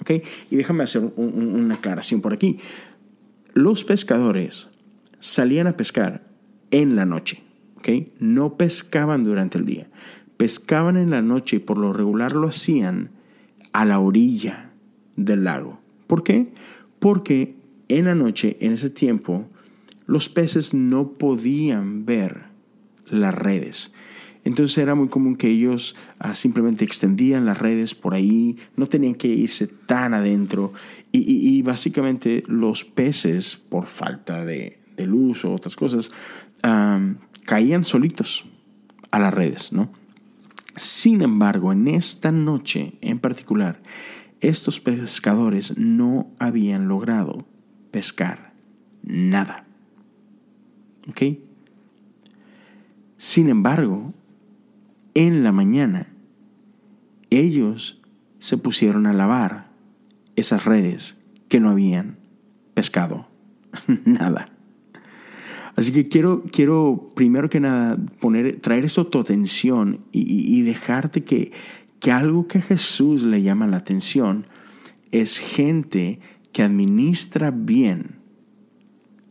¿Ok? 0.00 0.10
Y 0.50 0.56
déjame 0.56 0.84
hacer 0.84 1.02
una 1.16 1.76
aclaración 1.76 2.20
por 2.20 2.34
aquí. 2.34 2.58
Los 3.54 3.84
pescadores 3.84 4.70
salían 5.20 5.68
a 5.68 5.76
pescar 5.76 6.24
en 6.70 6.96
la 6.96 7.06
noche. 7.06 7.42
No 8.18 8.56
pescaban 8.56 9.24
durante 9.24 9.58
el 9.58 9.64
día. 9.64 9.88
Pescaban 10.36 10.96
en 10.96 11.10
la 11.10 11.22
noche 11.22 11.56
y 11.56 11.60
por 11.60 11.78
lo 11.78 11.92
regular 11.92 12.32
lo 12.32 12.48
hacían 12.48 13.10
a 13.72 13.84
la 13.84 13.98
orilla 13.98 14.70
del 15.16 15.44
lago. 15.44 15.80
¿Por 16.06 16.22
qué? 16.22 16.52
Porque 16.98 17.56
en 17.88 18.06
la 18.06 18.14
noche, 18.14 18.56
en 18.60 18.72
ese 18.72 18.90
tiempo, 18.90 19.48
los 20.06 20.28
peces 20.28 20.74
no 20.74 21.12
podían 21.12 22.04
ver 22.04 22.42
las 23.06 23.34
redes. 23.34 23.92
Entonces 24.44 24.76
era 24.78 24.94
muy 24.94 25.08
común 25.08 25.36
que 25.36 25.48
ellos 25.48 25.94
ah, 26.18 26.34
simplemente 26.34 26.84
extendían 26.84 27.46
las 27.46 27.58
redes 27.58 27.94
por 27.94 28.14
ahí, 28.14 28.56
no 28.76 28.88
tenían 28.88 29.14
que 29.14 29.28
irse 29.28 29.68
tan 29.68 30.14
adentro 30.14 30.72
y, 31.12 31.60
básicamente 31.62 32.42
los 32.46 32.84
peces, 32.84 33.56
por 33.68 33.86
falta 33.86 34.44
de, 34.44 34.78
luz 34.98 35.44
o 35.44 35.52
otras 35.52 35.76
cosas, 35.76 36.10
caían 37.44 37.84
solitos 37.84 38.46
a 39.10 39.18
las 39.18 39.34
redes, 39.34 39.72
¿no? 39.72 39.90
Sin 40.76 41.22
embargo, 41.22 41.72
en 41.72 41.88
esta 41.88 42.32
noche 42.32 42.94
en 43.00 43.18
particular, 43.18 43.80
estos 44.40 44.80
pescadores 44.80 45.76
no 45.76 46.30
habían 46.38 46.88
logrado 46.88 47.46
pescar 47.90 48.52
nada. 49.02 49.66
¿Ok? 51.08 51.38
Sin 53.16 53.48
embargo, 53.48 54.12
en 55.14 55.44
la 55.44 55.52
mañana, 55.52 56.08
ellos 57.30 58.00
se 58.38 58.56
pusieron 58.56 59.06
a 59.06 59.12
lavar 59.12 59.70
esas 60.36 60.64
redes 60.64 61.18
que 61.48 61.60
no 61.60 61.70
habían 61.70 62.16
pescado 62.74 63.28
nada. 64.04 64.46
Así 65.74 65.92
que 65.92 66.08
quiero, 66.08 66.44
quiero 66.52 67.12
primero 67.14 67.48
que 67.48 67.60
nada 67.60 67.96
poner, 68.20 68.60
traer 68.60 68.84
eso 68.84 69.02
a 69.02 69.10
tu 69.10 69.18
atención 69.18 70.00
y, 70.12 70.58
y 70.58 70.62
dejarte 70.62 71.24
que, 71.24 71.52
que 71.98 72.12
algo 72.12 72.46
que 72.46 72.58
a 72.58 72.62
Jesús 72.62 73.22
le 73.22 73.42
llama 73.42 73.66
la 73.66 73.78
atención 73.78 74.46
es 75.12 75.38
gente 75.38 76.20
que 76.52 76.62
administra 76.62 77.50
bien 77.50 78.16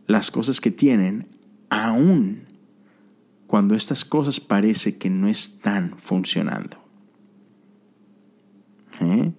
las 0.08 0.32
cosas 0.32 0.60
que 0.60 0.72
tienen, 0.72 1.28
aún 1.70 2.44
cuando 3.48 3.76
estas 3.76 4.06
cosas 4.06 4.40
parece 4.40 4.98
que 4.98 5.10
no 5.10 5.28
están 5.28 5.98
funcionando. 5.98 6.78
¿Eh? 9.02 9.34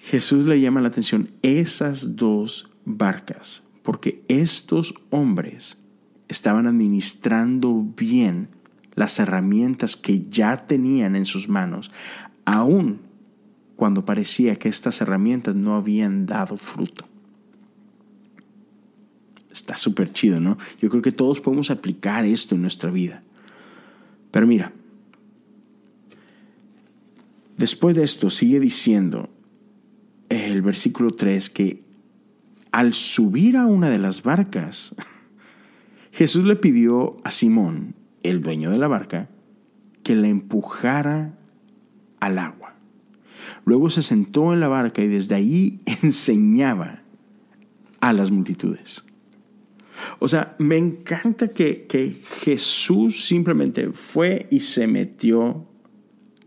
Jesús 0.00 0.44
le 0.46 0.60
llama 0.60 0.80
la 0.80 0.88
atención 0.88 1.30
esas 1.42 2.16
dos 2.16 2.70
barcas, 2.84 3.62
porque 3.82 4.22
estos 4.28 4.94
hombres 5.10 5.78
estaban 6.28 6.66
administrando 6.66 7.84
bien 7.96 8.48
las 8.94 9.18
herramientas 9.18 9.96
que 9.96 10.26
ya 10.28 10.66
tenían 10.66 11.16
en 11.16 11.24
sus 11.24 11.48
manos, 11.48 11.90
aun 12.44 13.00
cuando 13.76 14.04
parecía 14.04 14.56
que 14.56 14.68
estas 14.68 15.00
herramientas 15.00 15.54
no 15.54 15.74
habían 15.74 16.26
dado 16.26 16.56
fruto. 16.56 17.06
Está 19.50 19.76
súper 19.76 20.12
chido, 20.12 20.38
¿no? 20.38 20.58
Yo 20.80 20.90
creo 20.90 21.02
que 21.02 21.12
todos 21.12 21.40
podemos 21.40 21.70
aplicar 21.70 22.24
esto 22.24 22.54
en 22.54 22.62
nuestra 22.62 22.90
vida. 22.90 23.22
Pero 24.30 24.46
mira, 24.46 24.72
después 27.56 27.96
de 27.96 28.04
esto 28.04 28.30
sigue 28.30 28.60
diciendo 28.60 29.30
el 30.28 30.62
versículo 30.62 31.10
3 31.10 31.50
que 31.50 31.82
al 32.72 32.94
subir 32.94 33.56
a 33.56 33.66
una 33.66 33.90
de 33.90 33.98
las 33.98 34.22
barcas, 34.22 34.94
Jesús 36.12 36.44
le 36.44 36.56
pidió 36.56 37.18
a 37.24 37.30
Simón, 37.30 37.94
el 38.22 38.42
dueño 38.42 38.70
de 38.70 38.78
la 38.78 38.88
barca, 38.88 39.28
que 40.02 40.14
la 40.16 40.28
empujara 40.28 41.38
al 42.20 42.38
agua. 42.38 42.74
Luego 43.64 43.90
se 43.90 44.02
sentó 44.02 44.52
en 44.52 44.60
la 44.60 44.68
barca 44.68 45.02
y 45.02 45.08
desde 45.08 45.34
ahí 45.34 45.80
enseñaba 46.02 47.02
a 48.00 48.12
las 48.12 48.30
multitudes. 48.30 49.04
O 50.18 50.28
sea, 50.28 50.54
me 50.58 50.78
encanta 50.78 51.48
que, 51.48 51.86
que, 51.86 52.10
Jesús 52.42 53.26
simplemente 53.26 53.90
fue 53.92 54.46
y 54.50 54.60
se 54.60 54.86
metió 54.86 55.66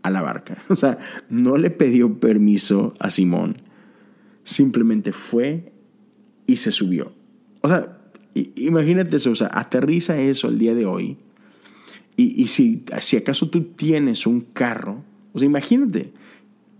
a 0.02 0.10
la 0.10 0.22
barca. 0.22 0.58
O 0.68 0.76
sea, 0.76 0.98
no 1.28 1.56
le 1.56 1.70
pidió 1.70 2.18
permiso 2.18 2.94
a 2.98 3.10
Simón. 3.10 3.62
Simplemente 4.42 5.12
fue 5.12 5.73
y 6.46 6.56
se 6.56 6.70
subió. 6.70 7.12
O 7.60 7.68
sea, 7.68 7.98
imagínate 8.56 9.16
eso, 9.16 9.30
o 9.30 9.34
sea, 9.34 9.50
aterriza 9.52 10.18
eso 10.18 10.48
el 10.48 10.58
día 10.58 10.74
de 10.74 10.86
hoy 10.86 11.16
y, 12.16 12.46
si, 12.46 12.84
si 13.00 13.16
acaso 13.16 13.48
tú 13.48 13.62
tienes 13.62 14.26
un 14.26 14.40
carro, 14.40 15.02
o 15.32 15.38
sea, 15.38 15.46
imagínate 15.46 16.12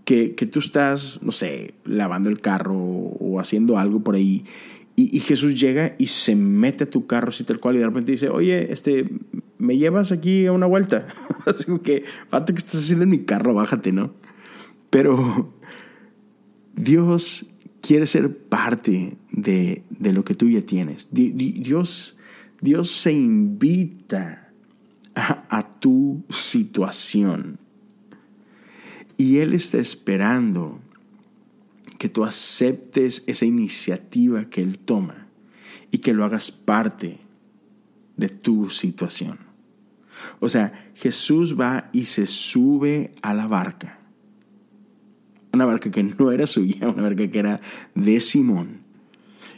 que, 0.05 0.29
tú 0.29 0.59
estás, 0.59 1.19
no 1.21 1.33
sé, 1.33 1.73
lavando 1.83 2.29
el 2.29 2.39
carro 2.39 2.77
o 2.77 3.39
haciendo 3.39 3.77
algo 3.77 4.01
por 4.01 4.15
ahí 4.15 4.45
y, 4.95 5.19
Jesús 5.19 5.59
llega 5.59 5.95
y 5.97 6.05
se 6.05 6.37
mete 6.37 6.85
a 6.85 6.89
tu 6.89 7.05
carro 7.05 7.29
así 7.29 7.43
tal 7.43 7.59
cual 7.59 7.75
y 7.75 7.79
de 7.79 7.85
repente 7.85 8.13
dice, 8.13 8.29
oye, 8.29 8.71
este, 8.71 9.09
¿me 9.57 9.77
llevas 9.77 10.13
aquí 10.13 10.45
a 10.45 10.53
una 10.53 10.67
vuelta? 10.67 11.05
así 11.45 11.65
que, 11.83 12.05
pato, 12.29 12.53
¿qué 12.53 12.59
estás 12.59 12.81
haciendo 12.81 13.03
en 13.03 13.09
mi 13.09 13.25
carro? 13.25 13.53
Bájate, 13.53 13.91
¿no? 13.91 14.13
Pero 14.89 15.53
Dios 16.75 17.51
quiere 17.85 18.07
ser 18.07 18.35
parte 18.35 19.17
de, 19.31 19.83
de 19.89 20.13
lo 20.13 20.23
que 20.23 20.33
tú 20.33 20.49
ya 20.49 20.61
tienes. 20.61 21.07
Dios, 21.11 22.17
Dios 22.61 22.89
se 22.89 23.13
invita 23.13 24.45
a, 25.15 25.69
tu 25.79 26.23
situación. 26.29 27.59
Y 29.17 29.37
Él 29.37 29.53
está 29.53 29.77
esperando 29.77 30.81
que 31.99 32.09
tú 32.09 32.25
aceptes 32.25 33.23
esa 33.27 33.45
iniciativa 33.45 34.49
que 34.49 34.61
Él 34.61 34.79
toma 34.79 35.27
y 35.91 35.99
que 35.99 36.13
lo 36.13 36.25
hagas 36.25 36.51
parte 36.51 37.19
de 38.17 38.29
tu 38.29 38.69
situación. 38.69 39.37
O 40.39 40.49
sea, 40.49 40.91
Jesús 40.95 41.57
va 41.57 41.89
y 41.93 42.05
se 42.05 42.25
sube 42.25 43.13
a 43.21 43.33
la 43.33 43.47
barca. 43.47 43.99
Una 45.55 45.65
barca 45.65 45.89
que 45.89 46.03
no 46.03 46.31
era 46.33 46.45
suya, 46.47 46.89
una 46.89 47.03
barca 47.03 47.31
que 47.31 47.39
era 47.39 47.61
de 47.93 48.19
Simón. 48.19 48.81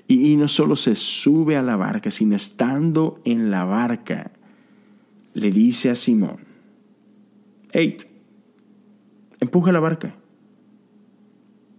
Y, 0.08 0.36
no 0.38 0.48
solo 0.48 0.76
se 0.76 0.96
sube 0.96 1.58
a 1.58 1.64
la 1.64 1.76
barca, 1.76 2.12
sino 2.12 2.36
estando 2.36 3.20
en 3.26 3.50
la 3.50 3.66
barca, 3.66 4.32
le 5.34 5.52
dice 5.52 5.90
a 5.90 5.96
Simón, 5.96 6.38
hey, 7.72 7.98
empuja 9.40 9.72
la 9.72 9.80
barca. 9.80 10.16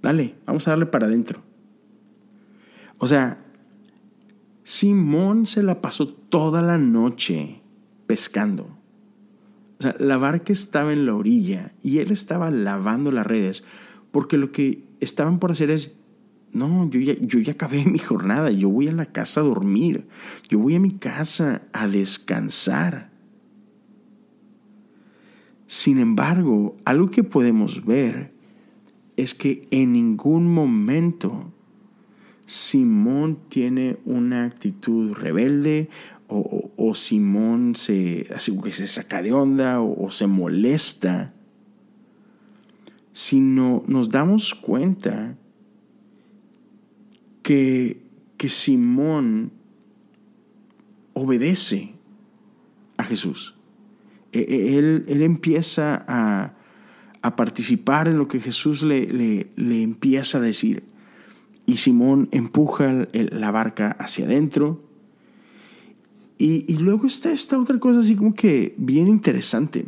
Dale, 0.02 0.34
vamos 0.44 0.66
a 0.66 0.72
darle 0.72 0.86
para 0.86 1.06
adentro. 1.06 1.42
O 2.98 3.06
sea, 3.06 3.38
Simón 4.64 5.46
se 5.46 5.62
la 5.62 5.80
pasó 5.80 6.08
toda 6.08 6.60
la 6.60 6.76
noche 6.76 7.62
pescando. 8.08 8.64
O 9.78 9.82
sea, 9.82 9.94
la 10.00 10.16
barca 10.16 10.52
estaba 10.52 10.92
en 10.92 11.06
la 11.06 11.14
orilla 11.14 11.72
y 11.84 11.98
él 11.98 12.10
estaba 12.10 12.50
lavando 12.50 13.12
las 13.12 13.26
redes 13.26 13.64
porque 14.10 14.36
lo 14.36 14.52
que 14.52 14.84
estaban 15.00 15.38
por 15.38 15.52
hacer 15.52 15.70
es, 15.70 15.96
no, 16.52 16.88
yo 16.90 17.00
ya, 17.00 17.14
yo 17.20 17.38
ya 17.38 17.52
acabé 17.52 17.84
mi 17.84 17.98
jornada, 17.98 18.50
yo 18.50 18.68
voy 18.68 18.88
a 18.88 18.92
la 18.92 19.06
casa 19.06 19.40
a 19.40 19.44
dormir, 19.44 20.06
yo 20.48 20.58
voy 20.58 20.74
a 20.74 20.80
mi 20.80 20.92
casa 20.92 21.62
a 21.72 21.88
descansar. 21.88 23.10
Sin 25.66 25.98
embargo, 25.98 26.76
algo 26.84 27.10
que 27.10 27.24
podemos 27.24 27.84
ver 27.84 28.32
es 29.16 29.34
que 29.34 29.66
en 29.70 29.92
ningún 29.92 30.52
momento 30.52 31.52
Simón 32.46 33.38
tiene 33.50 33.98
una 34.06 34.44
actitud 34.44 35.12
rebelde 35.12 35.90
o, 36.28 36.94
Simón 36.94 37.74
se, 37.74 38.26
que 38.62 38.72
se 38.72 38.86
saca 38.86 39.20
de 39.22 39.32
onda 39.32 39.80
o, 39.80 40.10
se 40.10 40.26
molesta, 40.26 41.34
sino 43.18 43.82
nos 43.88 44.10
damos 44.10 44.54
cuenta 44.54 45.36
que, 47.42 48.00
que 48.36 48.48
Simón 48.48 49.50
obedece 51.14 51.94
a 52.96 53.02
Jesús. 53.02 53.56
E, 54.30 54.38
e, 54.38 54.78
él, 54.78 55.04
él 55.08 55.22
empieza 55.22 56.04
a, 56.06 56.54
a, 57.20 57.34
participar 57.34 58.06
en 58.06 58.18
lo 58.18 58.28
que 58.28 58.38
Jesús 58.38 58.84
le, 58.84 59.12
le, 59.12 59.50
le 59.56 59.82
empieza 59.82 60.38
a 60.38 60.40
decir. 60.40 60.84
Y 61.66 61.78
Simón 61.78 62.28
empuja 62.30 63.08
la 63.12 63.50
barca 63.50 63.96
hacia 63.98 64.26
adentro 64.26 64.80
y, 66.38 66.72
luego 66.76 67.08
está 67.08 67.32
esta 67.32 67.58
otra 67.58 67.80
cosa 67.80 67.98
así 67.98 68.14
como 68.14 68.32
que 68.32 68.76
bien 68.76 69.08
interesante. 69.08 69.86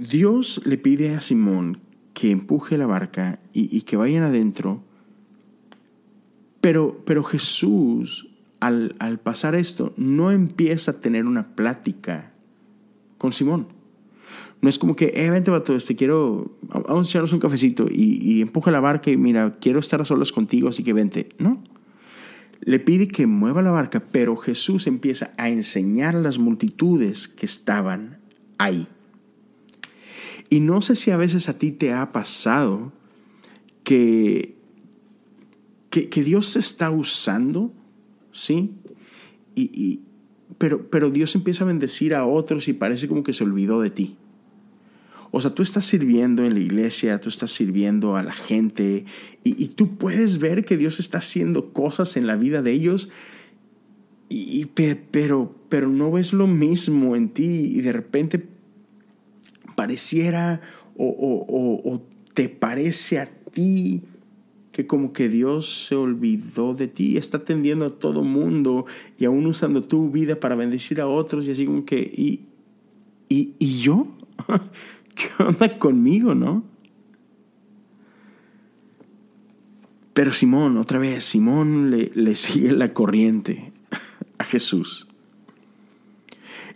Dios 0.00 0.62
le 0.64 0.78
pide 0.78 1.14
a 1.14 1.20
Simón 1.20 1.78
que 2.14 2.30
empuje 2.30 2.78
la 2.78 2.86
barca 2.86 3.38
y, 3.52 3.82
que 3.82 3.98
vayan 3.98 4.22
adentro, 4.22 4.82
pero, 6.62 7.02
pero 7.04 7.22
Jesús 7.22 8.28
al, 8.60 8.96
al, 8.98 9.18
pasar 9.18 9.54
esto 9.54 9.92
no 9.98 10.30
empieza 10.30 10.92
a 10.92 11.00
tener 11.00 11.26
una 11.26 11.54
plática 11.54 12.32
con 13.18 13.34
Simón. 13.34 13.68
No 14.62 14.70
es 14.70 14.78
como 14.78 14.96
que, 14.96 15.12
eh, 15.14 15.28
vente, 15.28 15.50
vato, 15.50 15.76
este, 15.76 15.96
quiero, 15.96 16.56
vamos 16.62 17.06
a 17.06 17.10
echarnos 17.10 17.34
un 17.34 17.40
cafecito 17.40 17.86
y, 17.90 18.18
y 18.22 18.40
empuja 18.40 18.70
la 18.70 18.80
barca 18.80 19.10
y 19.10 19.18
mira, 19.18 19.58
quiero 19.60 19.80
estar 19.80 20.00
a 20.00 20.06
solas 20.06 20.32
contigo, 20.32 20.70
así 20.70 20.82
que 20.82 20.94
vente. 20.94 21.28
No, 21.38 21.62
le 22.60 22.78
pide 22.78 23.08
que 23.08 23.26
mueva 23.26 23.60
la 23.60 23.70
barca, 23.70 24.02
pero 24.10 24.36
Jesús 24.36 24.86
empieza 24.86 25.32
a 25.36 25.50
enseñar 25.50 26.16
a 26.16 26.20
las 26.20 26.38
multitudes 26.38 27.28
que 27.28 27.44
estaban 27.44 28.18
ahí. 28.56 28.88
Y 30.48 30.60
no 30.60 30.82
sé 30.82 30.96
si 30.96 31.10
a 31.10 31.16
veces 31.16 31.48
a 31.48 31.58
ti 31.58 31.70
te 31.70 31.92
ha 31.92 32.12
pasado 32.12 32.92
que, 33.84 34.54
que, 35.90 36.22
Dios 36.22 36.46
se 36.46 36.60
está 36.60 36.90
usando, 36.90 37.72
¿sí? 38.32 38.72
Y, 39.54 40.00
pero, 40.58 40.88
pero 40.90 41.10
Dios 41.10 41.34
empieza 41.34 41.64
a 41.64 41.66
bendecir 41.66 42.14
a 42.14 42.24
otros 42.24 42.68
y 42.68 42.72
parece 42.72 43.08
como 43.08 43.24
que 43.24 43.32
se 43.32 43.44
olvidó 43.44 43.80
de 43.80 43.90
ti. 43.90 44.16
O 45.32 45.40
sea, 45.40 45.54
tú 45.54 45.62
estás 45.62 45.84
sirviendo 45.86 46.44
en 46.44 46.54
la 46.54 46.60
iglesia, 46.60 47.20
tú 47.20 47.28
estás 47.28 47.52
sirviendo 47.52 48.16
a 48.16 48.22
la 48.22 48.32
gente 48.32 49.04
y, 49.44 49.68
tú 49.68 49.96
puedes 49.96 50.38
ver 50.38 50.64
que 50.64 50.76
Dios 50.76 50.98
está 50.98 51.18
haciendo 51.18 51.72
cosas 51.72 52.16
en 52.16 52.26
la 52.26 52.36
vida 52.36 52.62
de 52.62 52.72
ellos, 52.72 53.08
y, 54.28 54.66
pero, 54.66 55.54
pero 55.68 55.88
no 55.88 56.10
ves 56.10 56.32
lo 56.32 56.46
mismo 56.46 57.16
en 57.16 57.30
ti 57.30 57.44
y 57.44 57.80
de 57.80 57.92
repente 57.92 58.44
pareciera 59.80 60.60
o, 60.98 62.02
te 62.34 62.50
parece 62.50 63.18
a 63.18 63.24
ti 63.24 64.02
que 64.72 64.86
como 64.86 65.14
que 65.14 65.30
Dios 65.30 65.86
se 65.86 65.94
olvidó 65.94 66.74
de 66.74 66.86
ti, 66.86 67.16
está 67.16 67.38
atendiendo 67.38 67.86
a 67.86 67.98
todo 67.98 68.22
mundo 68.22 68.84
y 69.18 69.24
aún 69.24 69.46
usando 69.46 69.80
tu 69.80 70.10
vida 70.10 70.38
para 70.38 70.56
bendecir 70.56 71.00
a 71.00 71.06
otros 71.06 71.48
y 71.48 71.52
así 71.52 71.64
como 71.64 71.86
que, 71.86 71.98
¿y, 71.98 72.44
y, 73.30 73.54
y 73.58 73.78
yo? 73.78 74.08
¿qué 75.14 75.42
onda 75.42 75.78
conmigo, 75.78 76.34
no? 76.34 76.62
Pero 80.12 80.34
Simón, 80.34 80.76
otra 80.76 80.98
vez, 80.98 81.24
Simón 81.24 81.90
le, 81.90 82.12
le 82.14 82.36
sigue 82.36 82.72
la 82.72 82.92
corriente 82.92 83.72
a 84.36 84.44
Jesús. 84.44 85.08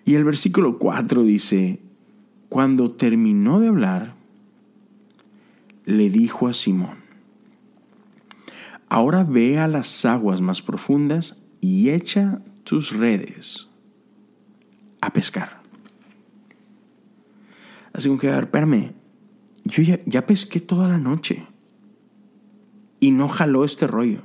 Y 0.07 0.15
el 0.15 0.25
versículo 0.25 0.79
4 0.79 1.23
dice, 1.23 1.84
cuando 2.55 2.93
terminó 2.93 3.59
de 3.59 3.67
hablar, 3.67 4.15
le 5.87 6.09
dijo 6.09 6.47
a 6.47 6.53
Simón, 6.53 6.99
ahora 8.89 9.25
ve 9.25 9.59
a 9.59 9.67
las 9.67 10.05
aguas 10.05 10.41
más 10.41 10.63
profundas 10.63 11.37
y 11.61 11.91
echa 11.91 12.43
tus 12.63 12.97
redes 12.97 13.67
a 15.01 15.13
pescar. 15.13 15.63
Así 17.93 18.17
que, 18.19 18.29
a 18.29 18.37
ver, 18.37 18.45
espérame, 18.45 18.93
yo 19.65 19.83
ya, 19.83 19.99
ya 20.05 20.25
pesqué 20.25 20.61
toda 20.61 20.87
la 20.87 20.99
noche 20.99 21.49
y 23.01 23.11
no 23.11 23.29
jaló 23.29 23.65
este 23.65 23.89
rollo. 23.89 24.23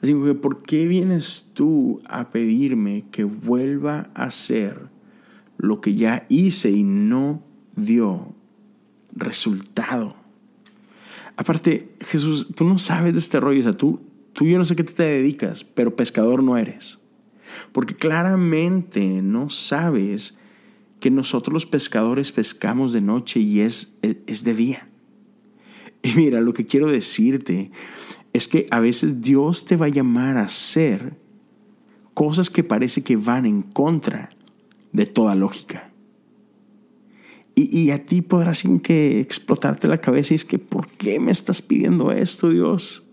Así 0.00 0.14
que, 0.14 0.32
¿por 0.32 0.62
qué 0.62 0.86
vienes 0.86 1.50
tú 1.52 2.00
a 2.08 2.30
pedirme 2.30 3.04
que 3.10 3.24
vuelva 3.24 4.08
a 4.14 4.24
hacer 4.24 4.95
lo 5.58 5.80
que 5.80 5.94
ya 5.94 6.26
hice 6.28 6.70
y 6.70 6.84
no 6.84 7.42
dio 7.74 8.34
resultado? 9.12 10.16
Aparte, 11.36 11.94
Jesús, 12.00 12.48
tú 12.54 12.64
no 12.64 12.78
sabes 12.78 13.12
de 13.12 13.18
este 13.18 13.40
rollo, 13.40 13.60
o 13.60 13.62
sea, 13.62 13.76
tú, 13.76 14.00
tú 14.32 14.46
yo 14.46 14.58
no 14.58 14.64
sé 14.64 14.74
qué 14.74 14.84
te 14.84 15.02
dedicas, 15.02 15.64
pero 15.64 15.96
pescador 15.96 16.42
no 16.42 16.56
eres. 16.56 16.98
Porque 17.72 17.94
claramente 17.94 19.22
no 19.22 19.50
sabes 19.50 20.38
que 21.00 21.10
nosotros 21.10 21.52
los 21.52 21.66
pescadores 21.66 22.32
pescamos 22.32 22.92
de 22.92 23.02
noche 23.02 23.40
y 23.40 23.60
es, 23.60 23.98
es 24.02 24.44
de 24.44 24.54
día. 24.54 24.88
Y 26.02 26.12
mira, 26.14 26.40
lo 26.40 26.54
que 26.54 26.66
quiero 26.66 26.86
decirte 26.86 27.70
es 28.32 28.48
que 28.48 28.66
a 28.70 28.80
veces 28.80 29.22
Dios 29.22 29.64
te 29.64 29.76
va 29.76 29.86
a 29.86 29.90
llamar 29.90 30.36
a 30.36 30.42
hacer 30.42 31.16
cosas 32.14 32.48
que 32.48 32.64
parece 32.64 33.02
que 33.02 33.16
van 33.16 33.44
en 33.44 33.62
contra 33.62 34.30
de 34.96 35.06
toda 35.06 35.34
lógica. 35.34 35.90
Y, 37.54 37.78
y, 37.78 37.90
a 37.90 38.04
ti 38.04 38.20
podrás 38.20 38.58
sin 38.58 38.80
que 38.80 39.20
explotarte 39.20 39.88
la 39.88 40.00
cabeza 40.00 40.34
y 40.34 40.36
es 40.36 40.44
que, 40.44 40.58
¿por 40.58 40.88
qué 40.88 41.20
me 41.20 41.32
estás 41.32 41.62
pidiendo 41.62 42.12
esto, 42.12 42.50
Dios? 42.50 43.04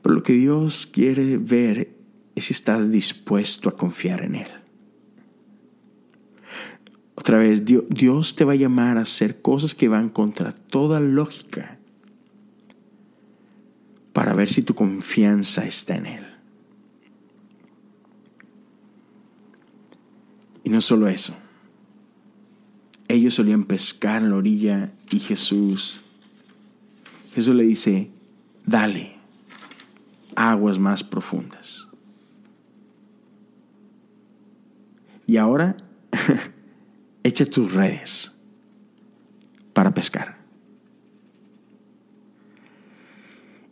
Pero 0.00 0.14
lo 0.14 0.22
que 0.22 0.32
Dios 0.34 0.86
quiere 0.86 1.36
ver 1.36 1.94
es 2.34 2.46
si 2.46 2.52
estás 2.52 2.90
dispuesto 2.90 3.68
a 3.68 3.76
confiar 3.76 4.22
en 4.22 4.36
Él. 4.36 4.48
Otra 7.14 7.38
vez, 7.38 7.64
Dios 7.64 8.34
te 8.34 8.44
va 8.44 8.52
a 8.52 8.56
llamar 8.56 8.98
a 8.98 9.02
hacer 9.02 9.40
cosas 9.40 9.74
que 9.74 9.88
van 9.88 10.08
contra 10.08 10.52
toda 10.52 11.00
lógica 11.00 11.78
para 14.12 14.34
ver 14.34 14.48
si 14.48 14.62
tu 14.62 14.74
confianza 14.74 15.64
está 15.66 15.96
en 15.96 16.06
Él. 16.06 16.33
Y 20.64 20.70
no 20.70 20.80
solo 20.80 21.08
eso. 21.08 21.34
Ellos 23.06 23.34
solían 23.34 23.64
pescar 23.64 24.22
en 24.22 24.30
la 24.30 24.36
orilla 24.36 24.92
y 25.10 25.20
Jesús, 25.20 26.00
Jesús 27.34 27.54
le 27.54 27.64
dice, 27.64 28.10
dale 28.64 29.18
aguas 30.34 30.78
más 30.78 31.04
profundas. 31.04 31.86
Y 35.26 35.36
ahora 35.36 35.76
echa 37.22 37.44
tus 37.46 37.72
redes 37.72 38.32
para 39.72 39.92
pescar. 39.92 40.43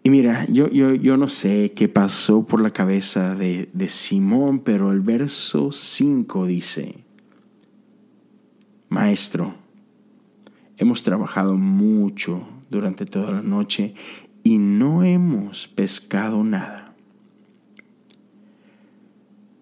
Y 0.05 0.11
mira, 0.11 0.47
yo, 0.47 0.69
yo, 0.69 0.95
yo 0.95 1.17
no 1.17 1.29
sé 1.29 1.73
qué 1.77 1.89
pasó 1.89 2.45
por 2.45 2.61
la 2.61 2.73
cabeza 2.73 3.37
de, 3.37 3.71
de 3.73 3.89
Simón, 3.89 4.61
pero 4.61 4.91
el 4.91 5.01
verso 5.01 5.71
5 5.71 6.47
dice, 6.47 7.05
Maestro, 8.89 9.55
hemos 10.77 11.05
trabajado 11.05 11.57
mucho 11.57 12.49
durante 12.69 13.07
toda 13.07 13.31
la 13.31 13.43
noche 13.43 13.95
y 14.43 14.59
no 14.59 15.05
hemos 15.05 15.69
pescado 15.69 16.43
nada. 16.43 16.95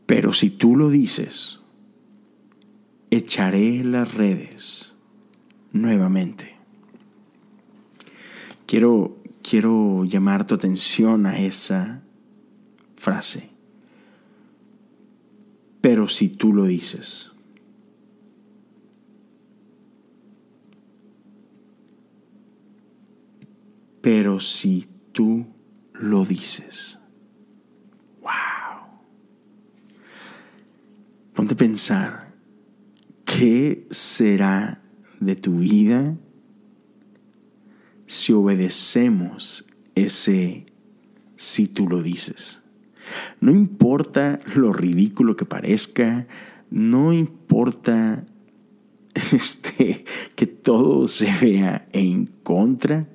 Pero 0.06 0.32
si 0.32 0.50
tú 0.50 0.74
lo 0.74 0.88
dices, 0.88 1.60
echaré 3.10 3.84
las 3.84 4.14
redes 4.14 4.94
nuevamente. 5.72 6.56
Quiero 8.66 9.19
quiero 9.42 10.04
llamar 10.04 10.46
tu 10.46 10.54
atención 10.54 11.26
a 11.26 11.38
esa 11.38 12.02
frase. 12.96 13.50
Pero 15.80 16.08
si 16.08 16.28
tú 16.28 16.52
lo 16.52 16.64
dices. 16.64 17.32
Pero 24.00 24.40
si 24.40 24.86
tú 25.12 25.46
lo 25.94 26.24
dices. 26.24 26.98
Wow. 28.20 28.30
Ponte 31.34 31.54
a 31.54 31.56
pensar, 31.56 32.34
¿qué 33.24 33.86
será 33.90 34.82
de 35.20 35.36
tu 35.36 35.58
vida 35.58 36.16
si 38.10 38.32
obedecemos 38.32 39.66
ese 39.94 40.66
si 41.36 41.68
tú 41.68 41.88
lo 41.88 42.02
dices. 42.02 42.60
No 43.40 43.52
importa 43.52 44.40
lo 44.56 44.72
ridículo 44.72 45.36
que 45.36 45.44
parezca, 45.44 46.26
no 46.70 47.12
importa 47.12 48.26
este, 49.32 50.04
que 50.34 50.46
todo 50.48 51.06
se 51.06 51.32
vea 51.40 51.86
en 51.92 52.26
contra, 52.26 53.08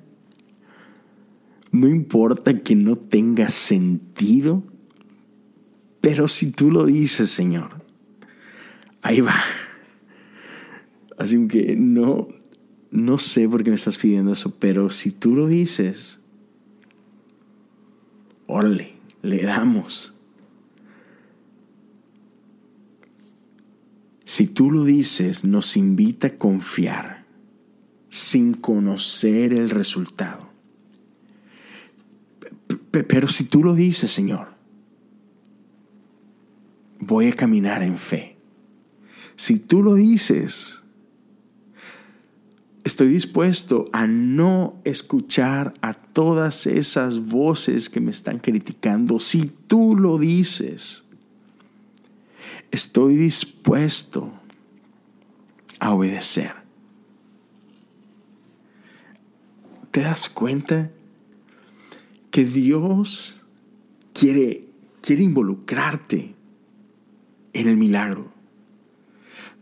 no 1.72 1.88
importa 1.88 2.60
que 2.60 2.74
no 2.74 2.96
tenga 2.96 3.50
sentido, 3.50 4.62
pero 6.00 6.26
si 6.26 6.52
tú 6.52 6.70
lo 6.70 6.86
dices, 6.86 7.30
Señor, 7.30 7.84
ahí 9.02 9.20
va. 9.20 9.42
Así 11.18 11.46
que 11.48 11.76
no, 11.76 12.28
no 12.90 13.18
sé 13.18 13.48
por 13.48 13.62
qué 13.62 13.70
me 13.70 13.76
estás 13.76 13.98
pidiendo 13.98 14.32
eso, 14.32 14.54
pero 14.58 14.90
si 14.90 15.10
tú 15.10 15.34
lo 15.34 15.46
dices, 15.46 16.20
órale, 18.46 18.94
le 19.22 19.42
damos. 19.42 20.14
Si 24.24 24.46
tú 24.46 24.70
lo 24.70 24.84
dices, 24.84 25.44
nos 25.44 25.76
invita 25.76 26.28
a 26.28 26.36
confiar 26.36 27.24
sin 28.08 28.54
conocer 28.54 29.52
el 29.52 29.70
resultado. 29.70 30.50
Pero 32.90 33.28
si 33.28 33.44
tú 33.44 33.62
lo 33.62 33.74
dices, 33.74 34.10
Señor, 34.10 34.48
voy 36.98 37.28
a 37.28 37.32
caminar 37.34 37.82
en 37.82 37.98
fe. 37.98 38.36
Si 39.36 39.58
tú 39.58 39.82
lo 39.82 39.94
dices, 39.94 40.82
estoy 42.86 43.08
dispuesto 43.08 43.90
a 43.92 44.06
no 44.06 44.80
escuchar 44.84 45.74
a 45.82 45.92
todas 45.92 46.68
esas 46.68 47.18
voces 47.26 47.90
que 47.90 47.98
me 47.98 48.12
están 48.12 48.38
criticando. 48.38 49.18
Si 49.18 49.46
tú 49.66 49.96
lo 49.96 50.18
dices, 50.18 51.02
estoy 52.70 53.16
dispuesto 53.16 54.32
a 55.80 55.90
obedecer. 55.90 56.52
¿Te 59.90 60.02
das 60.02 60.28
cuenta 60.28 60.92
que 62.30 62.44
Dios 62.44 63.42
quiere, 64.12 64.68
quiere 65.00 65.24
involucrarte 65.24 66.36
en 67.52 67.68
el 67.68 67.76
milagro? 67.76 68.32